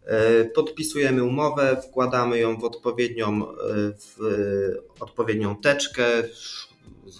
E, 0.05 0.45
podpisujemy 0.45 1.23
umowę, 1.23 1.81
wkładamy 1.81 2.39
ją 2.39 2.57
w 2.57 2.63
odpowiednią, 2.63 3.49
e, 3.49 3.53
w 3.97 4.17
odpowiednią 4.99 5.55
teczkę, 5.55 6.05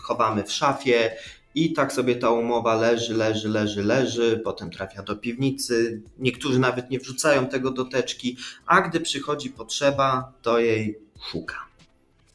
chowamy 0.02 0.44
w 0.44 0.52
szafie 0.52 1.12
i 1.56 1.74
tak 1.74 1.94
sobie 1.94 2.16
ta 2.16 2.30
umowa 2.30 2.76
leży, 2.76 3.14
leży, 3.14 3.50
leży, 3.50 3.84
leży, 3.84 4.42
potem 4.44 4.72
trafia 4.72 5.04
do 5.04 5.16
piwnicy. 5.16 6.02
Niektórzy 6.20 6.60
nawet 6.60 6.90
nie 6.90 7.00
wrzucają 7.00 7.48
tego 7.48 7.72
do 7.72 7.86
teczki, 7.86 8.38
a 8.66 8.82
gdy 8.82 9.00
przychodzi 9.00 9.50
potrzeba, 9.50 10.34
to 10.42 10.60
jej 10.60 11.00
szuka. 11.32 11.71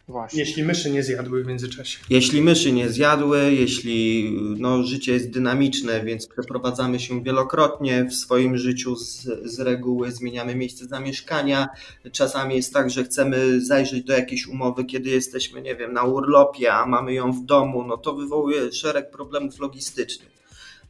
Właśnie. 0.09 0.41
Jeśli 0.41 0.63
myszy 0.63 0.91
nie 0.91 1.03
zjadły 1.03 1.45
w 1.45 1.47
międzyczasie. 1.47 1.99
Jeśli 2.11 2.43
myszy 2.43 2.73
nie 2.73 2.89
zjadły, 2.89 3.55
jeśli 3.55 4.31
no, 4.59 4.83
życie 4.83 5.13
jest 5.13 5.31
dynamiczne, 5.31 6.05
więc 6.05 6.27
przeprowadzamy 6.27 7.01
się 7.01 7.23
wielokrotnie 7.23 8.05
w 8.05 8.15
swoim 8.15 8.59
życiu 8.59 8.97
z, 8.97 9.23
z 9.45 9.61
reguły, 9.61 10.13
zmieniamy 10.13 10.55
miejsce 10.55 10.87
zamieszkania. 10.87 11.69
Czasami 12.13 12.57
jest 12.57 12.73
tak, 12.73 12.91
że 12.91 13.05
chcemy 13.05 13.61
zajrzeć 13.61 14.05
do 14.05 14.13
jakiejś 14.13 14.47
umowy, 14.47 14.85
kiedy 14.85 15.11
jesteśmy, 15.11 15.63
nie 15.63 15.77
wiem, 15.77 15.93
na 15.93 16.03
urlopie, 16.03 16.73
a 16.73 16.87
mamy 16.87 17.15
ją 17.15 17.33
w 17.33 17.45
domu, 17.45 17.85
no 17.85 17.97
to 17.97 18.15
wywołuje 18.15 18.73
szereg 18.73 19.11
problemów 19.11 19.59
logistycznych. 19.59 20.29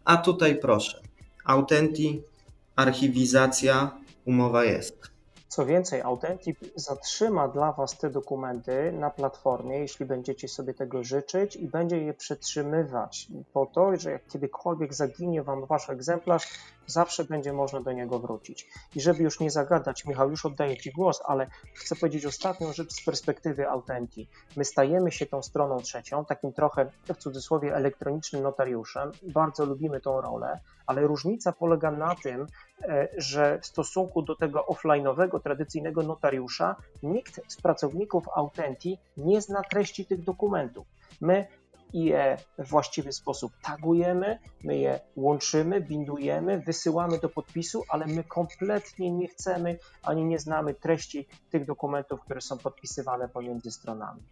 A 0.05 0.17
tutaj 0.17 0.59
proszę, 0.61 1.01
Autenti, 1.45 2.23
archiwizacja, 2.77 3.91
umowa 4.25 4.65
jest. 4.65 5.16
Co 5.57 5.67
więcej, 5.67 6.03
Authentic 6.03 6.59
zatrzyma 6.75 7.49
dla 7.49 7.73
Was 7.73 7.99
te 7.99 8.11
dokumenty 8.11 8.93
na 8.93 9.11
platformie, 9.11 9.79
jeśli 9.79 10.07
będziecie 10.07 10.49
sobie 10.49 10.75
tego 10.75 11.05
życzyć 11.05 11.57
i 11.57 11.69
będzie 11.69 11.99
je 11.99 12.15
przetrzymywać 12.15 13.29
po 13.53 13.67
to, 13.67 13.97
że 13.97 14.11
jak 14.11 14.27
kiedykolwiek 14.27 14.95
zaginie 14.95 15.43
Wam 15.43 15.67
Wasz 15.67 15.91
egzemplarz, 15.91 16.49
zawsze 16.87 17.25
będzie 17.25 17.53
można 17.53 17.81
do 17.81 17.93
niego 17.93 18.19
wrócić. 18.19 18.69
I 18.97 19.01
żeby 19.01 19.23
już 19.23 19.41
nie 19.41 19.51
zagadać, 19.51 20.05
Michał, 20.05 20.31
już 20.31 20.47
oddaję 20.47 20.77
Ci 20.77 20.93
głos, 20.93 21.23
ale 21.27 21.47
chcę 21.75 21.97
powiedzieć 21.97 22.27
ostatnią 22.27 22.73
rzecz 22.73 22.93
z 22.93 23.05
perspektywy 23.05 23.69
Autenti. 23.69 24.29
My 24.57 24.65
stajemy 24.65 25.13
się 25.13 25.27
tą 25.27 25.43
stroną 25.43 25.81
trzecią, 25.81 26.25
takim 26.25 26.53
trochę 26.53 26.91
w 27.09 27.17
cudzysłowie 27.17 27.75
elektronicznym 27.75 28.43
notariuszem. 28.43 29.13
Bardzo 29.23 29.65
lubimy 29.65 30.01
tą 30.01 30.21
rolę, 30.21 30.61
ale 30.87 31.07
różnica 31.07 31.53
polega 31.53 31.91
na 31.91 32.15
tym, 32.15 32.47
e, 32.83 33.09
że 33.17 33.59
w 33.63 33.67
stosunku 33.67 34.23
do 34.23 34.37
tego 34.37 34.65
offline'owego, 34.71 35.43
tradycyjnego 35.43 36.03
notariusza, 36.03 36.77
nikt 37.03 37.41
z 37.49 37.57
pracowników 37.57 38.25
Autenti 38.35 38.99
nie 39.17 39.41
zna 39.41 39.63
treści 39.63 40.07
tych 40.07 40.23
dokumentów. 40.25 40.87
My 41.21 41.47
je 41.93 42.37
w 42.59 42.69
właściwy 42.69 43.13
sposób 43.13 43.53
tagujemy, 43.63 44.39
my 44.65 44.79
je 44.79 45.01
łączymy, 45.17 45.81
bindujemy, 45.81 46.61
wysyłamy 46.61 47.19
do 47.19 47.29
podpisu, 47.29 47.83
ale 47.89 48.07
my 48.07 48.25
kompletnie 48.25 49.11
nie 49.11 49.29
chcemy 49.29 49.79
ani 50.03 50.25
nie 50.25 50.39
znamy 50.39 50.75
treści 50.75 51.27
tych 51.51 51.67
dokumentów, 51.67 52.21
które 52.21 52.41
są 52.41 52.59
podpisywane 52.59 53.29
pomiędzy 53.29 53.71
stronami. 53.71 54.23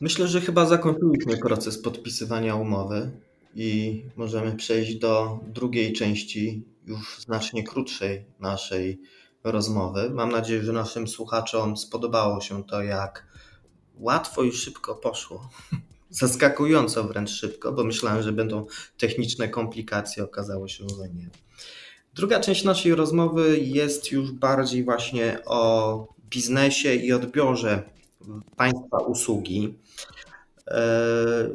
Myślę, 0.00 0.28
że 0.28 0.40
chyba 0.40 0.66
zakończyliśmy 0.66 1.36
proces 1.36 1.82
podpisywania 1.82 2.54
umowy 2.54 3.10
i 3.54 4.02
możemy 4.16 4.52
przejść 4.52 4.94
do 4.94 5.40
drugiej 5.46 5.92
części, 5.92 6.64
już 6.86 7.20
znacznie 7.20 7.64
krótszej 7.64 8.24
naszej 8.40 9.00
rozmowy. 9.44 10.10
Mam 10.10 10.32
nadzieję, 10.32 10.62
że 10.62 10.72
naszym 10.72 11.08
słuchaczom 11.08 11.76
spodobało 11.76 12.40
się 12.40 12.64
to, 12.64 12.82
jak 12.82 13.26
łatwo 13.94 14.42
i 14.42 14.52
szybko 14.52 14.94
poszło. 14.94 15.48
Zaskakująco 16.14 17.04
wręcz 17.04 17.30
szybko, 17.30 17.72
bo 17.72 17.84
myślałem, 17.84 18.22
że 18.22 18.32
będą 18.32 18.66
techniczne 18.98 19.48
komplikacje, 19.48 20.24
okazało 20.24 20.68
się, 20.68 20.84
że 20.88 21.08
nie. 21.08 21.30
Druga 22.14 22.40
część 22.40 22.64
naszej 22.64 22.94
rozmowy 22.94 23.58
jest 23.58 24.12
już 24.12 24.32
bardziej 24.32 24.84
właśnie 24.84 25.38
o 25.46 26.14
biznesie 26.30 26.94
i 26.94 27.12
odbiorze 27.12 27.82
państwa 28.56 28.98
usługi. 28.98 29.78
E, 30.68 31.48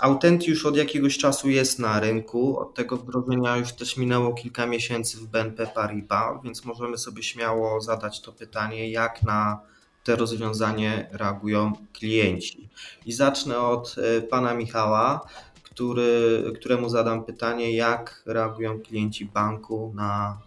Autent 0.00 0.46
już 0.46 0.66
od 0.66 0.76
jakiegoś 0.76 1.18
czasu 1.18 1.50
jest 1.50 1.78
na 1.78 2.00
rynku. 2.00 2.58
Od 2.58 2.74
tego 2.74 2.96
wdrożenia 2.96 3.56
już 3.56 3.72
też 3.72 3.96
minęło 3.96 4.34
kilka 4.34 4.66
miesięcy 4.66 5.18
w 5.18 5.26
BNP 5.26 5.66
Paribas, 5.66 6.42
więc 6.44 6.64
możemy 6.64 6.98
sobie 6.98 7.22
śmiało 7.22 7.80
zadać 7.80 8.20
to 8.20 8.32
pytanie, 8.32 8.90
jak 8.90 9.22
na 9.22 9.60
te 10.06 10.16
rozwiązanie 10.16 11.08
reagują 11.12 11.72
klienci. 11.92 12.68
I 13.06 13.12
zacznę 13.12 13.58
od 13.58 13.96
e, 13.98 14.22
pana 14.22 14.54
Michała, 14.54 15.28
który, 15.62 16.42
któremu 16.54 16.88
zadam 16.88 17.24
pytanie, 17.24 17.76
jak 17.76 18.22
reagują 18.26 18.80
klienci 18.80 19.24
banku 19.24 19.92
na 19.94 20.38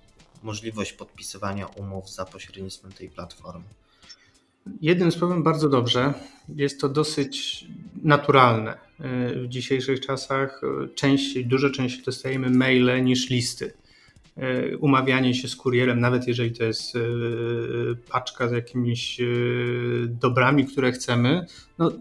możliwość 0.44 0.94
podpisywania 0.94 1.68
umów 1.68 2.10
za 2.10 2.26
pośrednictwem 2.26 2.92
tej 2.92 3.10
platformy. 3.10 3.66
Jednym 4.82 5.12
słowem 5.12 5.44
bardzo 5.44 5.70
dobrze. 5.70 6.14
Jest 6.56 6.82
to 6.82 6.90
dosyć 6.90 7.66
naturalne. 8.04 8.78
W 9.36 9.46
dzisiejszych 9.48 10.00
czasach 10.00 10.62
częściej, 10.96 11.46
dużo 11.46 11.70
częściej 11.70 12.04
dostajemy 12.04 12.50
maile 12.50 13.04
niż 13.04 13.30
listy. 13.30 13.74
Umawianie 14.80 15.36
się 15.36 15.48
z 15.48 15.56
kurierem, 15.56 16.00
nawet 16.00 16.28
jeżeli 16.28 16.52
to 16.52 16.64
jest 16.64 16.96
e, 16.96 17.00
paczka 18.12 18.48
z 18.48 18.52
jakimiś 18.52 19.22
e, 19.22 19.26
dobrami, 20.08 20.66
które 20.66 20.92
chcemy, 20.92 21.46
no, 21.78 21.92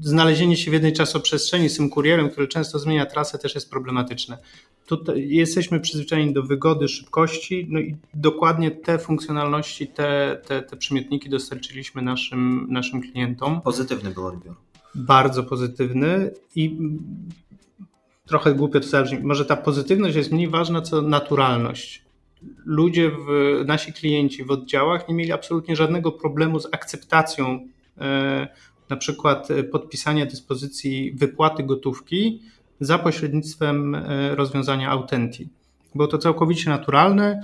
znalezienie 0.00 0.56
się 0.56 0.70
w 0.70 0.74
jednej 0.74 0.92
czasoprzestrzeni 0.92 1.68
z 1.68 1.76
tym 1.76 1.90
kurierem, 1.90 2.30
który 2.30 2.48
często 2.48 2.78
zmienia 2.78 3.06
trasę, 3.06 3.38
też 3.38 3.54
jest 3.54 3.70
problematyczne. 3.70 4.38
Tutaj 4.86 5.28
jesteśmy 5.28 5.80
przyzwyczajeni 5.80 6.32
do 6.32 6.42
wygody, 6.42 6.88
szybkości, 6.88 7.66
no 7.70 7.80
i 7.80 7.96
dokładnie 8.14 8.70
te 8.70 8.98
funkcjonalności, 8.98 9.86
te, 9.86 10.40
te, 10.46 10.62
te 10.62 10.76
przymiotniki 10.76 11.30
dostarczyliśmy 11.30 12.02
naszym, 12.02 12.66
naszym 12.70 13.02
klientom. 13.02 13.60
Pozytywny 13.60 14.10
był 14.10 14.26
odbiór. 14.26 14.56
Bardzo 14.94 15.42
pozytywny 15.42 16.30
i 16.54 16.76
trochę 18.32 18.54
głupio 18.54 18.80
to 18.80 18.88
zabrzmi. 18.88 19.18
Może 19.22 19.44
ta 19.44 19.56
pozytywność 19.56 20.16
jest 20.16 20.32
mniej 20.32 20.48
ważna, 20.48 20.82
co 20.82 21.02
naturalność. 21.02 22.02
Ludzie, 22.64 23.10
w, 23.10 23.62
nasi 23.66 23.92
klienci 23.92 24.44
w 24.44 24.50
oddziałach 24.50 25.08
nie 25.08 25.14
mieli 25.14 25.32
absolutnie 25.32 25.76
żadnego 25.76 26.12
problemu 26.12 26.60
z 26.60 26.68
akceptacją 26.72 27.68
e, 27.98 28.48
na 28.90 28.96
przykład 28.96 29.48
podpisania 29.72 30.26
dyspozycji 30.26 31.12
wypłaty 31.12 31.62
gotówki 31.62 32.42
za 32.80 32.98
pośrednictwem 32.98 33.94
e, 33.94 34.34
rozwiązania 34.34 34.90
Autenti. 34.90 35.48
Było 35.94 36.08
to 36.08 36.18
całkowicie 36.18 36.70
naturalne. 36.70 37.42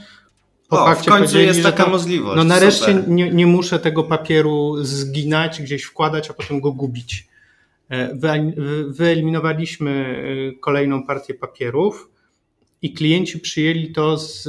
Po 0.68 0.86
o, 0.86 0.94
w 0.94 1.04
końcu 1.04 1.38
jest 1.38 1.62
taka 1.62 1.84
to, 1.84 1.90
możliwość. 1.90 2.36
No 2.36 2.44
nareszcie 2.44 2.94
nie, 3.06 3.30
nie, 3.30 3.46
muszę 3.46 3.78
tego 3.78 4.04
papieru 4.04 4.76
zginać, 4.84 5.62
gdzieś 5.62 5.82
wkładać, 5.82 6.30
a 6.30 6.34
potem 6.34 6.60
go 6.60 6.72
gubić. 6.72 7.28
E, 7.90 8.18
wyeliminowaliśmy 8.88 9.90
e, 9.90 10.58
kolejną 10.58 11.06
partię 11.06 11.34
papierów 11.34 12.10
i 12.82 12.92
klienci 12.92 13.40
przyjęli 13.40 13.92
to 13.92 14.18
z 14.18 14.48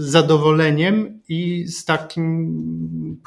zadowoleniem 0.00 1.20
i 1.28 1.64
z 1.68 1.84
takim 1.84 3.20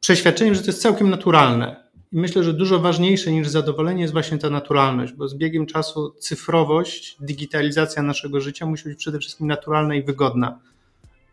przeświadczeniem, 0.00 0.54
że 0.54 0.60
to 0.60 0.66
jest 0.66 0.82
całkiem 0.82 1.10
naturalne. 1.10 1.86
I 2.12 2.18
myślę, 2.18 2.44
że 2.44 2.52
dużo 2.52 2.78
ważniejsze 2.78 3.32
niż 3.32 3.48
zadowolenie 3.48 4.02
jest 4.02 4.12
właśnie 4.12 4.38
ta 4.38 4.50
naturalność, 4.50 5.12
bo 5.12 5.28
z 5.28 5.34
biegiem 5.34 5.66
czasu 5.66 6.14
cyfrowość, 6.18 7.16
digitalizacja 7.20 8.02
naszego 8.02 8.40
życia 8.40 8.66
musi 8.66 8.88
być 8.88 8.98
przede 8.98 9.18
wszystkim 9.18 9.46
naturalna 9.46 9.94
i 9.94 10.02
wygodna. 10.02 10.60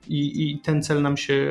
I, 0.07 0.51
i 0.51 0.59
ten 0.59 0.83
cel 0.83 1.01
nam 1.01 1.17
się 1.17 1.47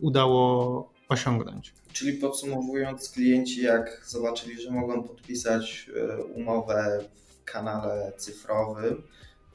udało 0.00 0.92
osiągnąć. 1.08 1.74
Czyli 1.96 2.12
podsumowując, 2.12 3.10
klienci 3.10 3.62
jak 3.62 4.02
zobaczyli, 4.06 4.62
że 4.62 4.70
mogą 4.70 5.02
podpisać 5.02 5.90
e, 5.96 6.22
umowę 6.22 7.04
w 7.14 7.44
kanale 7.44 8.12
cyfrowym, 8.16 9.02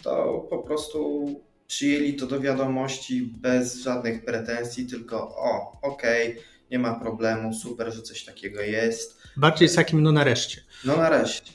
to 0.03 0.39
po 0.49 0.57
prostu 0.57 1.27
przyjęli 1.67 2.15
to 2.15 2.27
do 2.27 2.39
wiadomości 2.39 3.21
bez 3.41 3.75
żadnych 3.75 4.25
pretensji, 4.25 4.85
tylko 4.85 5.17
o, 5.17 5.77
okej, 5.81 6.31
okay, 6.31 6.43
nie 6.71 6.79
ma 6.79 6.99
problemu, 6.99 7.53
super, 7.53 7.93
że 7.93 8.01
coś 8.01 8.25
takiego 8.25 8.61
jest. 8.61 9.17
Bardziej 9.37 9.69
z 9.69 9.75
takim 9.75 10.03
no 10.03 10.11
nareszcie. 10.11 10.61
No 10.85 10.97
nareszcie. 10.97 11.53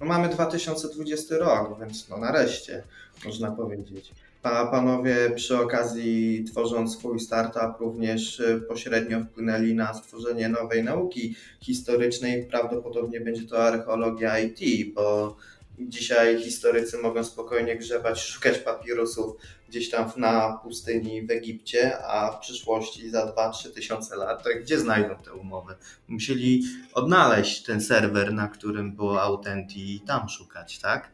No 0.00 0.06
mamy 0.06 0.28
2020 0.28 1.36
rok, 1.36 1.80
więc 1.80 2.08
no 2.08 2.18
nareszcie, 2.18 2.82
można 3.24 3.50
powiedzieć. 3.50 4.12
A 4.46 4.66
panowie 4.66 5.30
przy 5.34 5.60
okazji 5.60 6.44
tworząc 6.44 6.92
swój 6.92 7.20
startup 7.20 7.80
również 7.80 8.40
y, 8.40 8.64
pośrednio 8.68 9.20
wpłynęli 9.20 9.74
na 9.74 9.94
stworzenie 9.94 10.48
nowej 10.48 10.84
nauki 10.84 11.36
historycznej. 11.60 12.46
Prawdopodobnie 12.46 13.20
będzie 13.20 13.46
to 13.46 13.64
archeologia 13.64 14.38
IT, 14.38 14.94
bo 14.94 15.36
Dzisiaj 15.78 16.42
historycy 16.42 16.98
mogą 16.98 17.24
spokojnie 17.24 17.76
grzebać, 17.76 18.20
szukać 18.20 18.58
papirusów 18.58 19.36
gdzieś 19.68 19.90
tam 19.90 20.10
na 20.16 20.60
pustyni 20.62 21.22
w 21.22 21.30
Egipcie, 21.30 22.06
a 22.06 22.30
w 22.30 22.40
przyszłości 22.40 23.10
za 23.10 23.26
2-3 23.26 23.70
tysiące 23.74 24.16
lat, 24.16 24.42
to 24.42 24.50
gdzie 24.60 24.78
znajdą 24.78 25.16
te 25.16 25.32
umowy? 25.32 25.74
Musieli 26.08 26.62
odnaleźć 26.94 27.62
ten 27.62 27.80
serwer, 27.80 28.32
na 28.32 28.48
którym 28.48 28.96
było 28.96 29.22
Autenti 29.22 29.94
i 29.94 30.00
tam 30.00 30.28
szukać, 30.28 30.78
tak? 30.78 31.10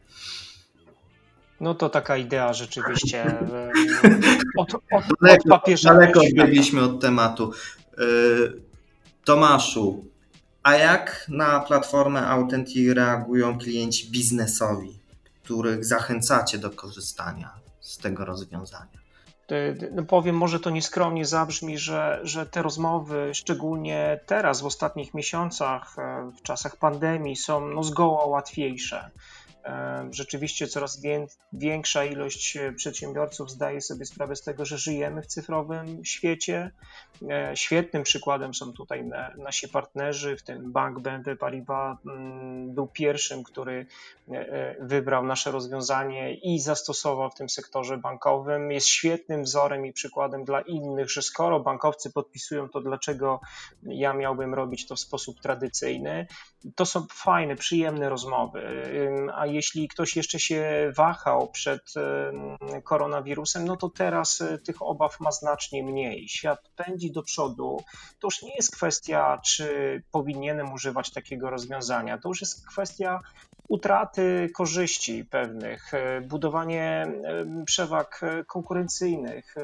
No 1.63 1.75
to 1.75 1.89
taka 1.89 2.17
idea 2.17 2.53
rzeczywiście 2.53 3.25
od, 4.57 4.73
od, 4.73 5.03
daleko, 5.21 5.55
od 5.55 5.81
Daleko 5.83 6.19
odbiegliśmy 6.19 6.81
od 6.81 7.01
tematu. 7.01 7.51
Y, 7.99 8.03
Tomaszu, 9.25 10.05
a 10.63 10.75
jak 10.75 11.25
na 11.29 11.59
platformę 11.59 12.27
Authentic 12.27 12.93
reagują 12.93 13.57
klienci 13.57 14.11
biznesowi, 14.11 14.99
których 15.43 15.85
zachęcacie 15.85 16.57
do 16.57 16.69
korzystania 16.69 17.53
z 17.79 17.97
tego 17.97 18.25
rozwiązania? 18.25 19.03
No 19.91 20.03
powiem, 20.03 20.37
może 20.37 20.59
to 20.59 20.69
nieskromnie 20.69 21.25
zabrzmi, 21.25 21.77
że, 21.77 22.19
że 22.23 22.45
te 22.45 22.61
rozmowy, 22.61 23.29
szczególnie 23.33 24.19
teraz, 24.25 24.61
w 24.61 24.65
ostatnich 24.65 25.13
miesiącach, 25.13 25.95
e, 25.97 26.31
w 26.37 26.41
czasach 26.41 26.77
pandemii, 26.77 27.35
są 27.35 27.67
no, 27.67 27.83
zgoła 27.83 28.25
łatwiejsze. 28.25 29.11
Rzeczywiście 30.11 30.67
coraz 30.67 31.01
większa 31.53 32.05
ilość 32.05 32.57
e, 32.57 32.73
przedsiębiorców 32.73 33.51
zdaje 33.51 33.81
sobie 33.81 34.05
sprawę 34.05 34.35
z 34.35 34.41
tego, 34.41 34.65
że 34.65 34.77
żyjemy 34.77 35.21
w 35.21 35.27
cyfrowym 35.27 36.05
świecie. 36.05 36.71
E, 37.29 37.51
świetnym 37.57 38.03
przykładem 38.03 38.53
są 38.53 38.73
tutaj 38.73 39.09
nasi 39.37 39.69
partnerzy, 39.69 40.37
w 40.37 40.43
tym 40.43 40.71
bank 40.71 40.99
BNP 40.99 41.35
Paribas 41.35 41.97
mm, 42.05 42.73
był 42.73 42.87
pierwszym, 42.87 43.43
który 43.43 43.85
e, 44.31 44.75
wybrał 44.79 45.25
nasze 45.25 45.51
rozwiązanie 45.51 46.33
i 46.33 46.59
zastosował 46.59 47.29
w 47.29 47.35
tym 47.35 47.49
sektorze 47.49 47.97
bankowym. 47.97 48.71
Jest 48.71 48.87
świetnym 48.87 49.43
wzorem 49.43 49.85
i 49.85 49.93
przykładem 49.93 50.43
dla 50.43 50.61
innych, 50.61 51.11
że 51.11 51.21
skoro 51.21 51.59
bankowcy 51.59 52.11
podpisują, 52.11 52.69
to 52.69 52.81
dlaczego 52.81 53.39
ja 53.83 54.13
miałbym 54.13 54.53
robić 54.53 54.87
to 54.87 54.95
w 54.95 54.99
sposób 54.99 55.41
tradycyjny? 55.41 56.27
To 56.75 56.85
są 56.85 57.05
fajne, 57.11 57.55
przyjemne 57.55 58.09
rozmowy. 58.09 58.83
A 59.35 59.52
jeśli 59.53 59.87
ktoś 59.87 60.15
jeszcze 60.15 60.39
się 60.39 60.91
wahał 60.95 61.47
przed 61.51 61.93
koronawirusem, 62.83 63.65
no 63.65 63.77
to 63.77 63.89
teraz 63.89 64.41
e, 64.41 64.57
tych 64.57 64.81
obaw 64.81 65.19
ma 65.19 65.31
znacznie 65.31 65.83
mniej. 65.83 66.29
Świat 66.29 66.69
pędzi 66.75 67.11
do 67.11 67.23
przodu. 67.23 67.83
To 68.19 68.27
już 68.27 68.41
nie 68.41 68.55
jest 68.55 68.75
kwestia, 68.75 69.41
czy 69.45 69.67
powinienem 70.11 70.73
używać 70.73 71.11
takiego 71.11 71.49
rozwiązania. 71.49 72.17
To 72.17 72.29
już 72.29 72.41
jest 72.41 72.67
kwestia 72.67 73.19
utraty 73.67 74.49
korzyści 74.53 75.25
pewnych, 75.25 75.93
e, 75.93 76.21
budowanie 76.21 77.07
przewag 77.65 78.21
konkurencyjnych, 78.47 79.55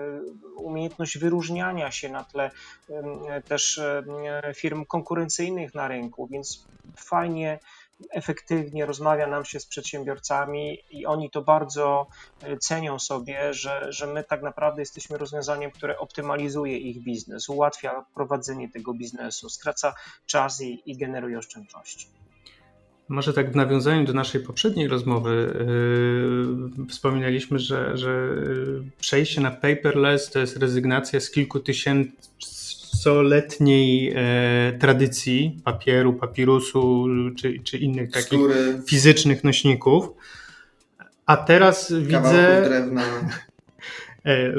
umiejętność 0.55 1.17
wyróżniania 1.17 1.91
się 1.91 2.09
na 2.09 2.23
tle 2.23 2.51
też 3.47 3.81
firm 4.55 4.85
konkurencyjnych 4.85 5.75
na 5.75 5.87
rynku, 5.87 6.27
więc 6.27 6.67
fajnie 6.97 7.59
efektywnie 8.11 8.85
rozmawia 8.85 9.27
nam 9.27 9.45
się 9.45 9.59
z 9.59 9.65
przedsiębiorcami 9.65 10.77
i 10.91 11.05
oni 11.05 11.29
to 11.29 11.41
bardzo 11.41 12.07
e, 12.41 12.57
cenią 12.57 12.99
sobie, 12.99 13.53
że, 13.53 13.87
że 13.89 14.07
my 14.07 14.23
tak 14.23 14.41
naprawdę 14.41 14.81
jesteśmy 14.81 15.17
rozwiązaniem, 15.17 15.71
które 15.71 15.97
optymalizuje 15.97 16.77
ich 16.77 17.03
biznes, 17.03 17.49
ułatwia 17.49 18.05
prowadzenie 18.15 18.69
tego 18.69 18.93
biznesu, 18.93 19.49
skraca 19.49 19.93
czas 20.25 20.61
i, 20.61 20.81
i 20.85 20.97
generuje 20.97 21.37
oszczędności. 21.37 22.07
Może 23.09 23.33
tak 23.33 23.51
w 23.51 23.55
nawiązaniu 23.55 24.05
do 24.05 24.13
naszej 24.13 24.41
poprzedniej 24.41 24.87
rozmowy 24.87 25.55
yy, 26.79 26.85
wspominaliśmy, 26.85 27.59
że, 27.59 27.97
że 27.97 28.29
przejście 28.99 29.41
na 29.41 29.51
paperless 29.51 30.29
to 30.29 30.39
jest 30.39 30.57
rezygnacja 30.57 31.19
z 31.19 31.31
kilku 31.31 31.59
tysięcy 31.59 32.11
tysiącoletniej 32.99 34.13
e, 34.15 34.77
tradycji 34.79 35.59
papieru, 35.63 36.13
papirusu 36.13 37.05
czy, 37.37 37.59
czy 37.63 37.77
innych 37.77 38.11
takich 38.11 38.27
Skóry. 38.27 38.81
fizycznych 38.87 39.43
nośników. 39.43 40.09
A 41.25 41.37
teraz 41.37 41.93
widzę. 41.93 42.61
drewna. 42.65 43.03
E, 44.25 44.53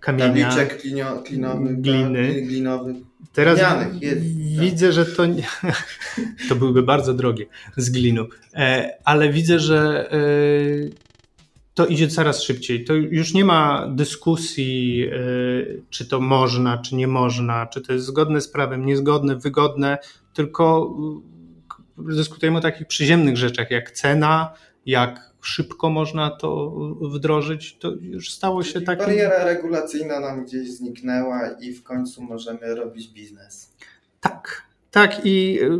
kamienia. 0.00 0.48
Tabliczek 0.48 0.80
klinio, 0.80 1.22
klinowy, 1.22 1.74
gliny. 1.74 2.46
Tak. 2.64 2.94
Teraz 3.32 3.58
jest, 3.58 3.68
tak. 3.78 3.92
widzę, 4.60 4.86
tak. 4.86 4.94
że 4.94 5.06
to, 5.06 5.22
to 6.48 6.56
byłyby 6.56 6.82
bardzo 6.82 7.14
drogie 7.14 7.46
z 7.76 7.90
glinu, 7.90 8.26
e, 8.54 8.90
ale 9.04 9.32
widzę, 9.32 9.58
że 9.58 10.10
e, 10.12 10.18
to 11.78 11.86
idzie 11.86 12.08
coraz 12.08 12.42
szybciej. 12.42 12.84
To 12.84 12.94
już 12.94 13.34
nie 13.34 13.44
ma 13.44 13.88
dyskusji, 13.94 15.04
e, 15.06 15.18
czy 15.90 16.08
to 16.08 16.20
można, 16.20 16.78
czy 16.78 16.96
nie 16.96 17.08
można, 17.08 17.66
czy 17.66 17.80
to 17.80 17.92
jest 17.92 18.06
zgodne 18.06 18.40
z 18.40 18.48
prawem, 18.48 18.86
niezgodne, 18.86 19.36
wygodne, 19.36 19.98
tylko 20.34 20.96
e, 21.98 22.14
dyskutujemy 22.14 22.58
o 22.58 22.60
takich 22.60 22.86
przyziemnych 22.86 23.36
rzeczach, 23.36 23.70
jak 23.70 23.90
cena, 23.90 24.54
jak 24.86 25.34
szybko 25.40 25.90
można 25.90 26.30
to 26.30 26.70
wdrożyć, 27.00 27.78
to 27.78 27.90
już 28.00 28.32
stało 28.32 28.62
się 28.62 28.80
tak. 28.80 28.98
Bariera 28.98 29.44
regulacyjna 29.44 30.20
nam 30.20 30.44
gdzieś 30.44 30.70
zniknęła 30.70 31.50
i 31.60 31.72
w 31.72 31.82
końcu 31.82 32.22
możemy 32.22 32.74
robić 32.74 33.08
biznes. 33.08 33.74
Tak, 34.20 34.62
tak, 34.90 35.20
i 35.24 35.58
e, 35.62 35.78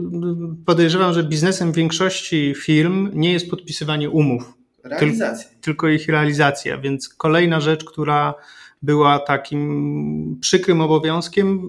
podejrzewam, 0.67 1.13
że 1.13 1.25
biznesem 1.25 1.73
większości 1.73 2.55
firm 2.57 3.11
nie 3.15 3.33
jest 3.33 3.51
podpisywanie 3.51 4.11
umów 4.11 4.58
Realizacja. 4.89 5.51
tylko 5.61 5.89
ich 5.89 6.09
realizacja, 6.09 6.79
więc 6.79 7.09
kolejna 7.09 7.61
rzecz, 7.61 7.85
która 7.85 8.35
była 8.83 9.19
takim 9.19 10.39
przykrym 10.41 10.81
obowiązkiem, 10.81 11.61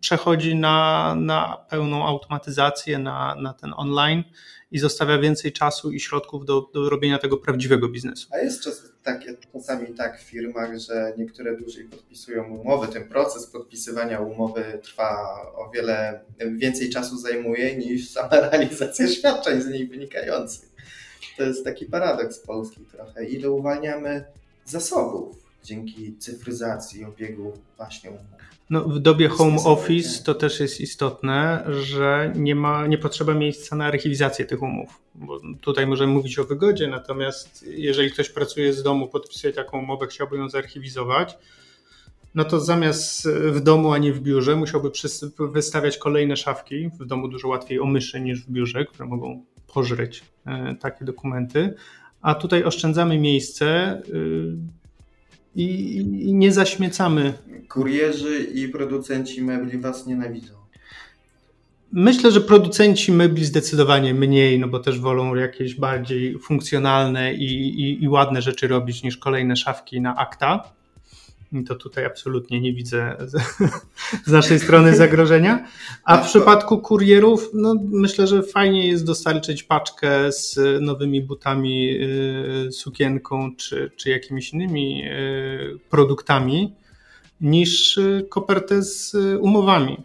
przechodzi 0.00 0.54
na, 0.54 1.14
na 1.18 1.56
pełną 1.70 2.06
automatyzację, 2.06 2.98
na, 2.98 3.34
na 3.34 3.52
ten 3.52 3.72
online 3.76 4.24
i 4.70 4.78
zostawia 4.78 5.18
więcej 5.18 5.52
czasu 5.52 5.92
i 5.92 6.00
środków 6.00 6.44
do, 6.44 6.70
do 6.74 6.90
robienia 6.90 7.18
tego 7.18 7.36
prawdziwego 7.36 7.88
biznesu. 7.88 8.28
A 8.32 8.38
jest 8.38 8.62
czas, 8.62 8.82
takie, 9.02 9.36
czasami 9.52 9.94
tak 9.94 10.20
w 10.20 10.22
firmach, 10.22 10.78
że 10.78 11.12
niektóre 11.18 11.56
dłużej 11.56 11.84
podpisują 11.84 12.44
umowy. 12.44 12.88
Ten 12.88 13.08
proces 13.08 13.46
podpisywania 13.46 14.20
umowy 14.20 14.80
trwa 14.82 15.16
o 15.54 15.70
wiele 15.70 16.20
więcej 16.56 16.90
czasu 16.90 17.18
zajmuje 17.18 17.76
niż 17.76 18.10
sama 18.10 18.40
realizacja 18.50 19.08
świadczeń 19.08 19.62
z 19.62 19.66
niej 19.66 19.86
wynikających. 19.88 20.73
To 21.36 21.42
jest 21.42 21.64
taki 21.64 21.86
paradoks 21.86 22.38
polski 22.38 22.80
trochę. 22.80 23.24
Ile 23.24 23.50
uwalniamy 23.50 24.24
zasobów 24.64 25.36
dzięki 25.64 26.16
cyfryzacji 26.18 27.04
obiegu 27.04 27.52
właśnie 27.76 28.10
umów. 28.10 28.22
No, 28.70 28.84
w 28.84 28.98
dobie 28.98 29.28
home 29.28 29.56
office 29.64 30.22
to 30.24 30.34
też 30.34 30.60
jest 30.60 30.80
istotne, 30.80 31.64
że 31.80 32.32
nie, 32.36 32.54
ma, 32.54 32.86
nie 32.86 32.98
potrzeba 32.98 33.34
miejsca 33.34 33.76
na 33.76 33.86
archiwizację 33.86 34.44
tych 34.44 34.62
umów. 34.62 35.00
Bo 35.14 35.40
tutaj 35.60 35.86
możemy 35.86 36.12
mówić 36.12 36.38
o 36.38 36.44
wygodzie, 36.44 36.88
natomiast 36.88 37.64
jeżeli 37.68 38.10
ktoś 38.10 38.30
pracuje 38.30 38.72
z 38.72 38.82
domu, 38.82 39.08
podpisuje 39.08 39.52
taką 39.52 39.78
umowę, 39.78 40.06
chciałby 40.06 40.36
ją 40.36 40.48
zarchiwizować, 40.48 41.38
no 42.34 42.44
to 42.44 42.60
zamiast 42.60 43.28
w 43.28 43.60
domu, 43.60 43.92
a 43.92 43.98
nie 43.98 44.12
w 44.12 44.20
biurze, 44.20 44.56
musiałby 44.56 44.90
wystawiać 45.38 45.98
kolejne 45.98 46.36
szafki. 46.36 46.90
W 47.00 47.06
domu 47.06 47.28
dużo 47.28 47.48
łatwiej 47.48 47.80
o 47.80 47.86
myszy 47.86 48.20
niż 48.20 48.44
w 48.44 48.50
biurze, 48.50 48.84
które 48.84 49.08
mogą 49.08 49.44
pożreć 49.74 50.24
e, 50.46 50.74
takie 50.80 51.04
dokumenty, 51.04 51.74
a 52.22 52.34
tutaj 52.34 52.64
oszczędzamy 52.64 53.18
miejsce 53.18 53.66
e, 53.66 54.00
i 55.56 56.04
nie 56.32 56.52
zaśmiecamy. 56.52 57.34
Kurierzy 57.68 58.38
i 58.38 58.68
producenci 58.68 59.42
mebli 59.42 59.78
was 59.78 60.06
nienawidzą. 60.06 60.54
Myślę, 61.92 62.30
że 62.30 62.40
producenci 62.40 63.12
mebli 63.12 63.44
zdecydowanie 63.44 64.14
mniej, 64.14 64.58
no 64.58 64.68
bo 64.68 64.80
też 64.80 65.00
wolą 65.00 65.34
jakieś 65.34 65.74
bardziej 65.74 66.38
funkcjonalne 66.38 67.34
i, 67.34 67.80
i, 67.80 68.04
i 68.04 68.08
ładne 68.08 68.42
rzeczy 68.42 68.68
robić 68.68 69.02
niż 69.02 69.16
kolejne 69.16 69.56
szafki 69.56 70.00
na 70.00 70.16
akta 70.16 70.72
to 71.62 71.74
tutaj 71.74 72.04
absolutnie 72.04 72.60
nie 72.60 72.72
widzę 72.72 73.16
z, 73.26 73.36
naszej 74.32 74.60
strony 74.60 74.96
zagrożenia. 74.96 75.66
A 76.04 76.16
w 76.16 76.26
przypadku 76.26 76.78
kurierów, 76.78 77.50
no 77.54 77.74
myślę, 77.90 78.26
że 78.26 78.42
fajnie 78.42 78.88
jest 78.88 79.06
dostarczyć 79.06 79.62
paczkę 79.62 80.32
z 80.32 80.58
nowymi 80.80 81.22
butami, 81.22 81.90
y, 82.66 82.72
sukienką 82.72 83.56
czy, 83.56 83.90
czy 83.96 84.10
jakimiś 84.10 84.52
innymi 84.52 85.04
y, 85.04 85.78
produktami 85.90 86.74
niż 87.40 87.98
y, 87.98 88.26
kopertę 88.30 88.82
z 88.82 89.16
umowami. 89.40 89.96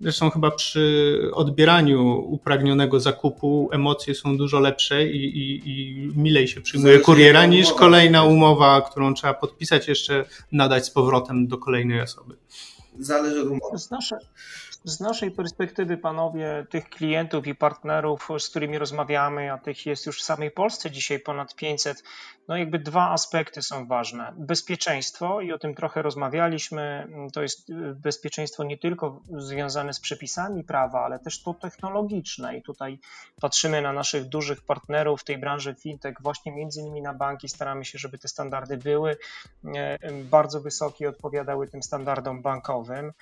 Zresztą 0.00 0.30
chyba 0.30 0.50
przy 0.50 1.14
odbieraniu 1.32 2.18
upragnionego 2.18 3.00
zakupu 3.00 3.68
emocje 3.72 4.14
są 4.14 4.36
dużo 4.36 4.60
lepsze 4.60 5.06
i, 5.06 5.38
i, 5.38 5.62
i 5.70 6.08
milej 6.16 6.48
się 6.48 6.60
przyjmuje 6.60 6.98
kuriera 6.98 7.46
niż 7.46 7.72
kolejna 7.72 8.24
umowa, 8.24 8.80
którą 8.90 9.14
trzeba 9.14 9.34
podpisać, 9.34 9.88
jeszcze 9.88 10.24
nadać 10.52 10.86
z 10.86 10.90
powrotem 10.90 11.46
do 11.46 11.58
kolejnej 11.58 12.00
osoby. 12.00 12.36
Zależy 12.98 13.42
od 13.42 13.48
umowy. 13.48 13.78
Z, 13.78 13.90
nasze, 13.90 14.18
z 14.84 15.00
naszej 15.00 15.30
perspektywy, 15.30 15.96
panowie, 15.96 16.66
tych 16.70 16.90
klientów 16.90 17.46
i 17.46 17.54
partnerów, 17.54 18.28
z 18.38 18.48
którymi 18.48 18.78
rozmawiamy, 18.78 19.52
a 19.52 19.58
tych 19.58 19.86
jest 19.86 20.06
już 20.06 20.20
w 20.20 20.24
samej 20.24 20.50
Polsce 20.50 20.90
dzisiaj 20.90 21.20
ponad 21.20 21.54
500, 21.54 22.02
no 22.48 22.56
jakby 22.56 22.78
dwa 22.78 23.10
aspekty 23.10 23.62
są 23.62 23.86
ważne. 23.86 24.32
Bezpieczeństwo 24.36 25.40
i 25.40 25.52
o 25.52 25.58
tym 25.58 25.74
trochę 25.74 26.02
rozmawialiśmy. 26.02 27.08
To 27.32 27.42
jest 27.42 27.72
bezpieczeństwo 27.94 28.64
nie 28.64 28.78
tylko 28.78 29.20
związane 29.38 29.92
z 29.92 30.00
przepisami 30.00 30.64
prawa, 30.64 31.04
ale 31.04 31.18
też 31.18 31.42
to 31.42 31.54
technologiczne 31.54 32.56
i 32.56 32.62
tutaj 32.62 32.98
patrzymy 33.40 33.82
na 33.82 33.92
naszych 33.92 34.24
dużych 34.24 34.64
partnerów 34.64 35.20
w 35.20 35.24
tej 35.24 35.38
branży 35.38 35.74
fintech, 35.74 36.16
właśnie 36.20 36.52
między 36.52 36.80
innymi 36.80 37.02
na 37.02 37.14
banki, 37.14 37.48
staramy 37.48 37.84
się, 37.84 37.98
żeby 37.98 38.18
te 38.18 38.28
standardy 38.28 38.76
były 38.76 39.16
e, 39.74 39.98
bardzo 40.24 40.60
wysokie 40.60 41.08
odpowiadały 41.08 41.68
tym 41.68 41.82
standardom 41.82 42.42
bankowym 42.42 43.12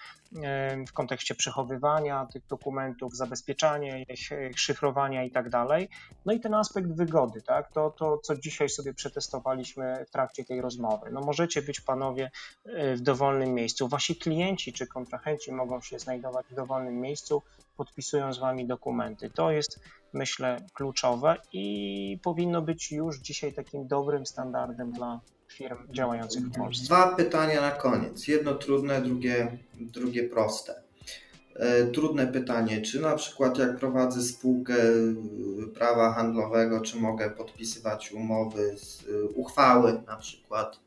e, 0.43 0.85
w 0.87 0.93
kontekście 0.93 1.35
przechowywania 1.35 2.27
tych 2.33 2.47
dokumentów, 2.47 3.17
zabezpieczania 3.17 3.99
ich, 3.99 4.31
ich 4.51 4.61
szyfrowania 4.61 5.25
i 5.25 5.31
tak 5.31 5.51
dalej. 5.51 5.89
No 6.27 6.33
i 6.33 6.41
ten 6.41 6.55
aspekt 6.55 6.93
wygody, 6.93 7.43
tak? 7.43 7.73
To, 7.73 7.91
to 7.91 8.19
co 8.19 8.37
dzisiaj 8.37 8.69
sobie 8.69 8.95
przed 8.95 9.16
testowaliśmy 9.17 10.05
w 10.09 10.11
trakcie 10.11 10.45
tej 10.45 10.61
rozmowy. 10.61 11.11
No 11.13 11.21
możecie 11.21 11.63
być 11.63 11.81
panowie 11.81 12.31
y, 12.67 12.97
w 12.97 13.01
dowolnym 13.01 13.55
miejscu. 13.55 13.89
Wasi 13.89 14.17
klienci 14.17 14.73
czy 14.73 14.87
kontrahenci 14.87 15.53
mogą 15.53 15.81
się 15.81 15.99
znajdować 15.99 16.47
w 16.51 16.55
dowolnym 16.55 17.01
miejscu, 17.01 17.43
podpisują 17.77 18.33
z 18.33 18.39
wami 18.39 18.67
dokumenty. 18.67 19.31
To 19.31 19.51
jest, 19.51 19.81
myślę, 20.13 20.57
kluczowe 20.75 21.37
i 21.53 22.19
powinno 22.23 22.63
być 22.63 22.93
już 22.93 23.19
dzisiaj 23.19 23.53
takim 23.53 23.89
dobrym 23.89 24.27
standardem 24.27 24.93
dla 24.93 25.21
firm 25.49 25.93
działających 25.93 26.45
w 26.45 26.59
Polsce. 26.59 26.85
Dwa 26.85 27.17
pytania 27.17 27.61
na 27.61 27.71
koniec. 27.71 28.29
Jedno 28.29 28.55
trudne, 28.55 29.03
drugie, 29.03 29.59
drugie 29.75 30.29
proste. 30.29 30.86
E, 31.59 31.87
trudne 31.87 32.27
pytanie, 32.27 32.83
czy 32.83 33.01
na 33.01 33.15
przykład 33.15 33.59
jak 33.59 33.77
prowadzę 33.77 34.23
spółkę 34.23 34.75
e, 34.75 35.67
prawa 35.75 36.13
handlowego, 36.13 36.81
czy 36.81 36.97
mogę 36.97 37.31
podpisywać 37.31 38.13
umowy, 38.13 38.77
e, 39.09 39.25
uchwały 39.25 40.03
na 40.07 40.17
przykład 40.17 40.81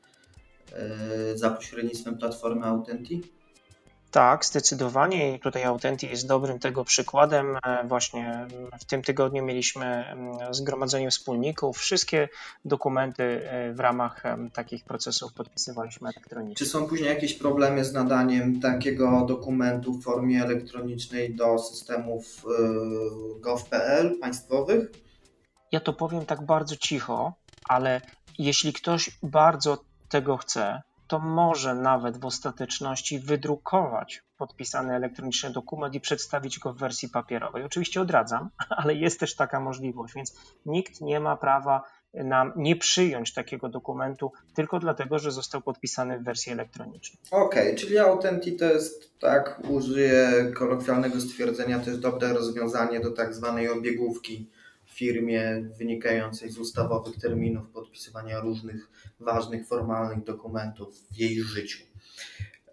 za 1.36 1.50
pośrednictwem 1.50 2.18
platformy 2.18 2.66
Authentic? 2.66 3.28
Tak, 4.12 4.45
zdecydowanie 4.45 5.36
i 5.36 5.39
tutaj 5.39 5.64
Authenty 5.64 6.07
jest 6.07 6.28
dobrym 6.28 6.60
tego 6.60 6.86
przykładem. 6.86 7.57
E, 7.66 7.88
właśnie 7.88 8.47
w 8.80 8.86
tym 8.86 9.01
tygodniu 9.01 9.45
mieliśmy 9.45 9.86
mm, 9.86 10.53
zgromadzenie 10.53 11.12
wspólników. 11.12 11.78
Wszystkie 11.78 12.30
dokumenty 12.66 13.24
e, 13.24 13.74
w 13.74 13.80
ramach 13.80 14.24
takich 14.53 14.84
procesów 14.84 15.34
podpisywaliśmy 15.34 16.10
elektronicznie. 16.10 16.55
Czy 16.55 16.66
są 16.66 16.88
później 16.88 17.10
jakieś 17.10 17.34
problemy 17.34 17.86
z 17.86 17.93
nadaniem 17.93 18.60
takiego 18.62 19.26
dokumentu 19.26 19.93
w 19.93 20.03
formie 20.03 20.43
elektronicznej 20.43 21.36
do 21.36 21.60
systemów 21.60 22.45
e, 22.45 23.39
gov.pl 23.39 24.20
państwowych? 24.20 24.91
Ja 25.72 25.80
to 25.80 25.93
powiem 25.93 26.26
tak 26.26 26.45
bardzo 26.45 26.76
cicho, 26.76 27.34
ale 27.64 28.01
jeśli 28.39 28.74
ktoś 28.74 29.12
bardzo 29.24 29.78
tego 30.10 30.38
chce, 30.38 30.82
to 31.10 31.20
może 31.20 31.76
nawet 31.76 32.18
w 32.18 32.26
ostateczności 32.26 33.20
wydrukować 33.20 34.24
podpisany 34.38 34.95
elektroniczny 34.95 35.49
dokument 35.49 35.95
i 35.95 35.99
przedstawić 35.99 36.60
go 36.60 36.74
w 36.74 36.78
wersji 36.78 37.10
papierowej. 37.10 37.64
Oczywiście 37.64 38.01
odradzam, 38.01 38.49
ale 38.80 38.95
jest 38.95 39.20
też 39.20 39.36
taka 39.36 39.60
możliwość, 39.60 40.14
więc 40.14 40.36
nikt 40.66 41.01
nie 41.01 41.20
ma 41.20 41.38
prawa 41.38 41.84
nam 42.14 42.53
nie 42.55 42.76
przyjąć 42.76 43.34
takiego 43.34 43.70
dokumentu 43.70 44.32
tylko 44.55 44.80
dlatego, 44.80 45.20
że 45.20 45.32
został 45.32 45.62
podpisany 45.62 46.20
w 46.20 46.24
wersji 46.24 46.51
elektronicznej. 46.51 47.22
Okej, 47.32 47.68
okay, 47.68 47.76
czyli 47.76 47.97
Authentic 47.97 48.60
to 48.60 48.66
jest, 48.66 49.20
tak 49.20 49.62
użyję 49.70 50.51
kolokwialnego 50.55 51.22
stwierdzenia, 51.22 51.80
to 51.80 51.89
jest 51.89 52.01
dobre 52.01 52.34
rozwiązanie 52.34 52.99
do 52.99 53.12
tak 53.12 53.34
zwanej 53.34 53.70
obiegówki 53.70 54.49
firmie 55.00 55.70
wynikającej 55.78 56.52
z 56.52 56.58
ustawowych 56.58 57.18
terminów 57.18 57.70
podpisywania 57.70 58.39
różnych 58.39 58.89
ważnych, 59.20 59.68
formalnych 59.68 60.24
dokumentów 60.24 60.95
w 61.12 61.18
jej 61.18 61.41
życiu. 61.41 61.80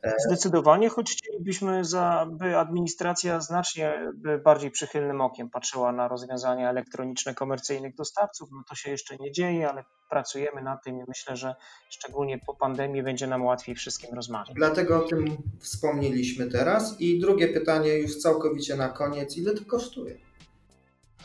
E, 0.03 0.15
Zdecydowanie, 0.27 0.89
choć 0.89 1.13
chcielibyśmy, 1.13 1.85
za, 1.85 2.27
by 2.31 2.57
administracja 2.57 3.41
znacznie 3.41 4.13
bardziej 4.45 4.71
przychylnym 4.71 5.21
okiem 5.21 5.51
patrzyła 5.51 5.93
na 5.93 6.09
rozwiązania 6.09 6.71
elektroniczne 6.71 7.35
komercyjnych 7.35 7.95
dostawców. 7.95 8.49
No 8.53 8.63
to 8.69 8.75
się 8.75 8.91
jeszcze 8.91 9.17
nie 9.17 9.33
dzieje, 9.33 9.71
ale 9.71 9.85
pracujemy 10.11 10.63
nad 10.63 10.85
tym 10.85 10.99
i 10.99 11.05
myślę, 11.09 11.37
że 11.37 11.55
szczególnie 11.91 12.39
po 12.47 12.55
pandemii 12.55 13.03
będzie 13.03 13.27
nam 13.27 13.45
łatwiej 13.45 13.75
wszystkim 13.75 14.15
rozmawiać. 14.15 14.55
Dlatego 14.57 15.05
o 15.05 15.09
tym 15.09 15.37
wspomnieliśmy 15.61 16.47
teraz. 16.47 17.01
I 17.01 17.21
drugie 17.21 17.49
pytanie 17.49 17.99
już 17.99 18.17
całkowicie 18.19 18.77
na 18.77 18.89
koniec. 18.89 19.37
Ile 19.37 19.55
to 19.55 19.65
kosztuje? 19.65 20.19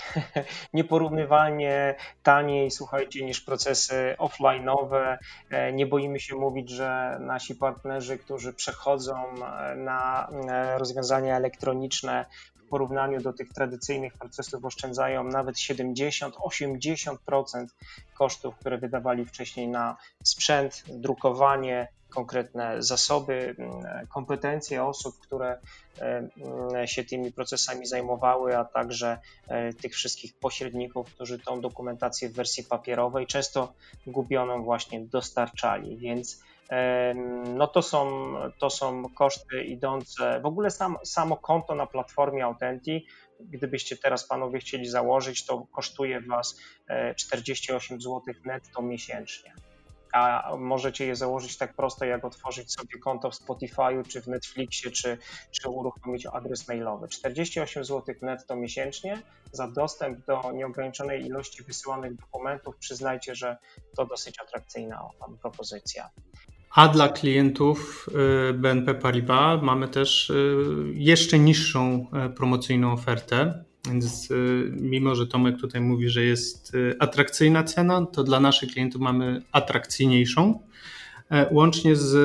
nieporównywalnie 0.74 1.96
taniej, 2.24 2.72
słuchajcie, 2.72 3.26
niż 3.26 3.42
procesy 3.42 4.16
offline'owe. 4.20 5.18
E, 5.50 5.74
nie 5.74 5.86
boimy 5.86 6.20
się 6.20 6.36
mówić, 6.36 6.70
że 6.70 7.18
nasi 7.20 7.56
partnerzy, 7.56 8.18
którzy 8.18 8.54
przechodzą 8.54 9.46
e, 9.46 9.76
na 9.76 10.30
e, 10.50 10.78
rozwiązania 10.78 11.38
elektroniczne, 11.38 12.26
w 12.56 12.68
porównaniu 12.72 13.22
do 13.22 13.34
tych 13.34 13.54
tradycyjnych 13.54 14.14
procesów 14.14 14.66
oszczędzają 14.66 15.24
nawet 15.24 15.56
70-80% 15.56 17.66
kosztów, 18.14 18.58
które 18.58 18.78
wydawali 18.78 19.26
wcześniej 19.26 19.68
na 19.68 19.98
sprzęt, 20.24 20.84
drukowanie, 20.88 21.88
konkretne 22.12 22.84
zasoby, 22.84 23.56
mm, 23.60 24.08
kompetencje 24.08 24.84
osób, 24.84 25.20
które 25.20 25.60
e, 26.00 26.02
mm, 26.02 26.88
się 26.88 27.04
tymi 27.04 27.32
procesami 27.32 27.86
zajmowały, 27.86 28.58
a 28.58 28.66
także 28.66 29.20
e, 29.48 29.74
tych 29.74 29.94
wszystkich 29.94 30.34
pośredników, 30.40 31.14
którzy 31.16 31.40
tą 31.40 31.62
dokumentację 31.62 32.30
w 32.30 32.34
wersji 32.34 32.64
papierowej, 32.64 33.28
często 33.28 33.74
gubioną 34.08 34.64
właśnie 34.64 35.06
dostarczali, 35.06 35.98
więc 35.98 36.44
no 37.56 37.68
to 37.68 37.82
są, 37.82 38.34
to 38.60 38.70
są 38.70 39.04
koszty 39.16 39.64
idące, 39.64 40.42
w 40.42 40.46
ogóle 40.46 40.72
sam, 40.72 40.98
samo 41.04 41.38
konto 41.38 41.76
na 41.76 41.86
platformie 41.86 42.46
Authentic, 42.46 43.04
gdybyście 43.40 43.98
teraz 43.98 44.28
panowie 44.28 44.60
chcieli 44.60 44.86
założyć, 44.86 45.46
to 45.46 45.68
kosztuje 45.72 46.22
was 46.22 46.60
48 47.16 47.98
e, 47.98 48.02
zł 48.02 48.22
netto 48.46 48.82
miesięcznie 48.82 49.54
a 50.14 50.56
możecie 50.58 51.06
je 51.06 51.16
założyć 51.16 51.58
tak 51.58 51.76
prosto, 51.76 52.06
jak 52.06 52.26
otworzyć 52.26 52.74
sobie 52.74 53.00
konto 53.00 53.32
w 53.32 53.34
Spotify'u, 53.34 54.08
czy 54.08 54.22
w 54.22 54.28
Netflixie, 54.28 54.92
czy, 54.92 55.18
czy 55.52 55.70
uruchomić 55.70 56.26
adres 56.26 56.68
mailowy. 56.68 57.08
48 57.08 57.86
zł 57.86 58.16
netto 58.22 58.56
miesięcznie 58.56 59.22
za 59.52 59.68
dostęp 59.68 60.26
do 60.26 60.52
nieograniczonej 60.52 61.26
ilości 61.26 61.64
wysyłanych 61.64 62.16
dokumentów. 62.16 62.78
Przyznajcie, 62.78 63.36
że 63.36 63.58
to 63.96 64.06
dosyć 64.06 64.40
atrakcyjna 64.40 65.02
propozycja. 65.42 66.10
A 66.76 66.88
dla 66.88 67.10
klientów 67.10 68.10
y, 68.50 68.54
BNP 68.54 68.94
Paribas 68.94 69.62
mamy 69.62 69.88
też 69.88 70.30
y, 70.30 70.56
jeszcze 70.94 71.40
niższą 71.40 72.08
y, 72.26 72.30
promocyjną 72.30 72.94
ofertę. 72.94 73.64
Więc 73.88 74.32
y, 74.32 74.72
mimo, 74.80 75.16
że 75.16 75.28
Tomek 75.28 75.58
tutaj 75.58 75.82
mówi, 75.82 76.10
że 76.10 76.24
jest 76.24 76.76
y, 76.76 76.96
atrakcyjna 77.00 77.64
cena, 77.64 78.06
to 78.06 78.24
dla 78.24 78.40
naszych 78.40 78.72
klientów 78.72 79.02
mamy 79.02 79.42
atrakcyjniejszą, 79.52 80.60
e, 81.32 81.54
łącznie 81.54 81.96
z 81.96 82.16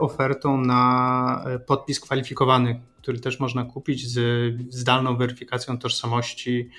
ofertą 0.00 0.60
na 0.60 1.44
e, 1.46 1.58
podpis 1.58 2.00
kwalifikowany, 2.00 2.80
który 3.02 3.20
też 3.20 3.40
można 3.40 3.64
kupić 3.64 4.08
z 4.08 4.20
zdalną 4.70 5.16
weryfikacją 5.16 5.78
tożsamości, 5.78 6.70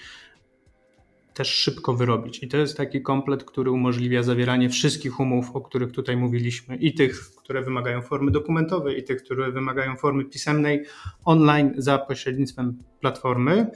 też 1.33 1.47
szybko 1.47 1.93
wyrobić. 1.93 2.43
I 2.43 2.47
to 2.47 2.57
jest 2.57 2.77
taki 2.77 3.01
komplet, 3.01 3.43
który 3.43 3.71
umożliwia 3.71 4.23
zawieranie 4.23 4.69
wszystkich 4.69 5.19
umów, 5.19 5.55
o 5.55 5.61
których 5.61 5.91
tutaj 5.91 6.17
mówiliśmy, 6.17 6.75
i 6.75 6.93
tych, 6.93 7.35
które 7.35 7.61
wymagają 7.61 8.01
formy 8.01 8.31
dokumentowej, 8.31 8.99
i 8.99 9.03
tych, 9.03 9.23
które 9.23 9.51
wymagają 9.51 9.95
formy 9.95 10.25
pisemnej, 10.25 10.85
online 11.25 11.73
za 11.77 11.97
pośrednictwem 11.97 12.77
platformy. 12.99 13.71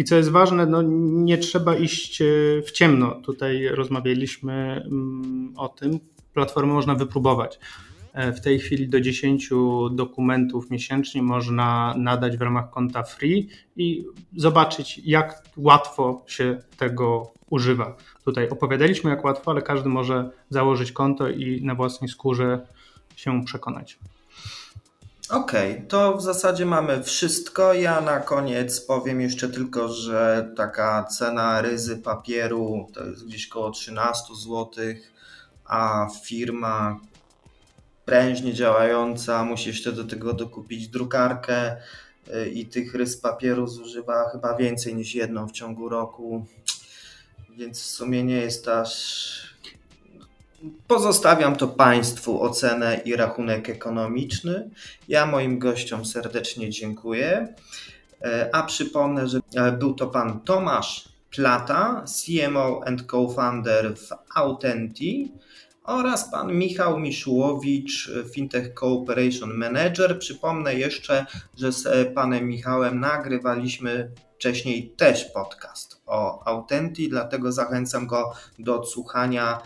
I 0.00 0.04
co 0.04 0.16
jest 0.16 0.30
ważne, 0.30 0.66
no 0.66 0.82
nie 1.02 1.38
trzeba 1.38 1.76
iść 1.76 2.22
e, 2.22 2.24
w 2.62 2.70
ciemno. 2.70 3.14
Tutaj 3.14 3.68
rozmawialiśmy 3.68 4.82
mm, 4.86 5.52
o 5.56 5.68
tym. 5.68 6.00
Platformę 6.34 6.72
można 6.72 6.94
wypróbować. 6.94 7.58
E, 8.12 8.32
w 8.32 8.40
tej 8.40 8.58
chwili 8.58 8.88
do 8.88 9.00
10 9.00 9.50
dokumentów 9.92 10.70
miesięcznie 10.70 11.22
można 11.22 11.94
nadać 11.98 12.36
w 12.36 12.42
ramach 12.42 12.70
konta 12.70 13.02
free 13.02 13.48
i 13.76 14.06
zobaczyć, 14.36 15.00
jak 15.04 15.42
łatwo 15.56 16.24
się 16.26 16.58
tego 16.76 17.32
używa. 17.50 17.96
Tutaj 18.24 18.48
opowiadaliśmy, 18.48 19.10
jak 19.10 19.24
łatwo, 19.24 19.50
ale 19.50 19.62
każdy 19.62 19.88
może 19.88 20.30
założyć 20.50 20.92
konto 20.92 21.28
i 21.28 21.64
na 21.64 21.74
własnej 21.74 22.08
skórze 22.08 22.66
się 23.16 23.44
przekonać. 23.44 23.98
Okej, 25.30 25.72
okay, 25.72 25.86
to 25.86 26.16
w 26.16 26.22
zasadzie 26.22 26.66
mamy 26.66 27.02
wszystko. 27.02 27.74
Ja 27.74 28.00
na 28.00 28.20
koniec 28.20 28.80
powiem 28.80 29.20
jeszcze 29.20 29.48
tylko, 29.48 29.88
że 29.88 30.52
taka 30.56 31.04
cena 31.04 31.62
ryzy 31.62 31.98
papieru 31.98 32.88
to 32.94 33.04
jest 33.04 33.26
gdzieś 33.26 33.48
około 33.48 33.70
13 33.70 34.34
zł, 34.44 34.68
a 35.64 36.08
firma 36.24 37.00
prężnie 38.04 38.54
działająca 38.54 39.44
musi 39.44 39.68
jeszcze 39.68 39.92
do 39.92 40.04
tego 40.04 40.32
dokupić 40.32 40.88
drukarkę 40.88 41.76
y, 42.28 42.50
i 42.50 42.66
tych 42.66 42.94
rys 42.94 43.16
papieru 43.16 43.66
zużywa 43.66 44.30
chyba 44.32 44.56
więcej 44.56 44.94
niż 44.94 45.14
jedną 45.14 45.48
w 45.48 45.52
ciągu 45.52 45.88
roku, 45.88 46.46
więc 47.56 47.82
w 47.82 47.86
sumie 47.86 48.24
nie 48.24 48.36
jest 48.36 48.68
aż 48.68 49.49
Pozostawiam 50.86 51.56
to 51.56 51.68
Państwu 51.68 52.42
ocenę 52.42 53.00
i 53.04 53.16
rachunek 53.16 53.68
ekonomiczny. 53.68 54.70
Ja 55.08 55.26
moim 55.26 55.58
gościom 55.58 56.04
serdecznie 56.04 56.70
dziękuję. 56.70 57.54
E, 58.22 58.50
a 58.52 58.62
przypomnę, 58.62 59.28
że 59.28 59.40
e, 59.56 59.72
był 59.72 59.94
to 59.94 60.06
pan 60.06 60.40
Tomasz 60.40 61.08
Plata, 61.30 62.04
CMO 62.04 62.80
and 62.86 63.02
co-founder 63.10 63.96
w 63.96 64.08
Autenti 64.34 65.32
oraz 65.84 66.30
pan 66.30 66.52
Michał 66.52 66.98
Miszułowicz, 66.98 68.10
Fintech 68.34 68.74
Cooperation 68.74 69.54
Manager. 69.54 70.18
Przypomnę 70.18 70.74
jeszcze, 70.74 71.26
że 71.58 71.72
z 71.72 71.86
e, 71.86 72.04
panem 72.04 72.48
Michałem 72.48 73.00
nagrywaliśmy 73.00 74.10
wcześniej 74.34 74.90
też 74.96 75.24
podcast 75.24 76.02
o 76.06 76.46
Autenti, 76.46 77.08
dlatego 77.08 77.52
zachęcam 77.52 78.06
go 78.06 78.32
do 78.58 78.80
odsłuchania 78.80 79.60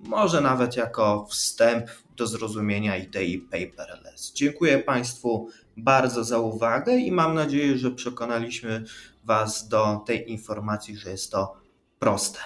może 0.00 0.40
nawet 0.40 0.76
jako 0.76 1.26
wstęp 1.30 1.86
do 2.16 2.26
zrozumienia 2.26 2.96
idei 2.96 3.38
paperless. 3.38 4.32
Dziękuję 4.32 4.78
Państwu 4.78 5.48
bardzo 5.76 6.24
za 6.24 6.38
uwagę 6.38 6.96
i 6.96 7.12
mam 7.12 7.34
nadzieję, 7.34 7.78
że 7.78 7.90
przekonaliśmy 7.90 8.84
Was 9.24 9.68
do 9.68 10.02
tej 10.06 10.30
informacji, 10.30 10.96
że 10.96 11.10
jest 11.10 11.32
to 11.32 11.56
proste. 11.98 12.38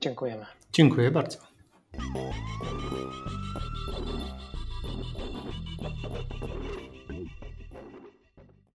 Dziękujemy. 0.00 0.46
Dziękuję 0.72 1.10
bardzo. 1.10 1.38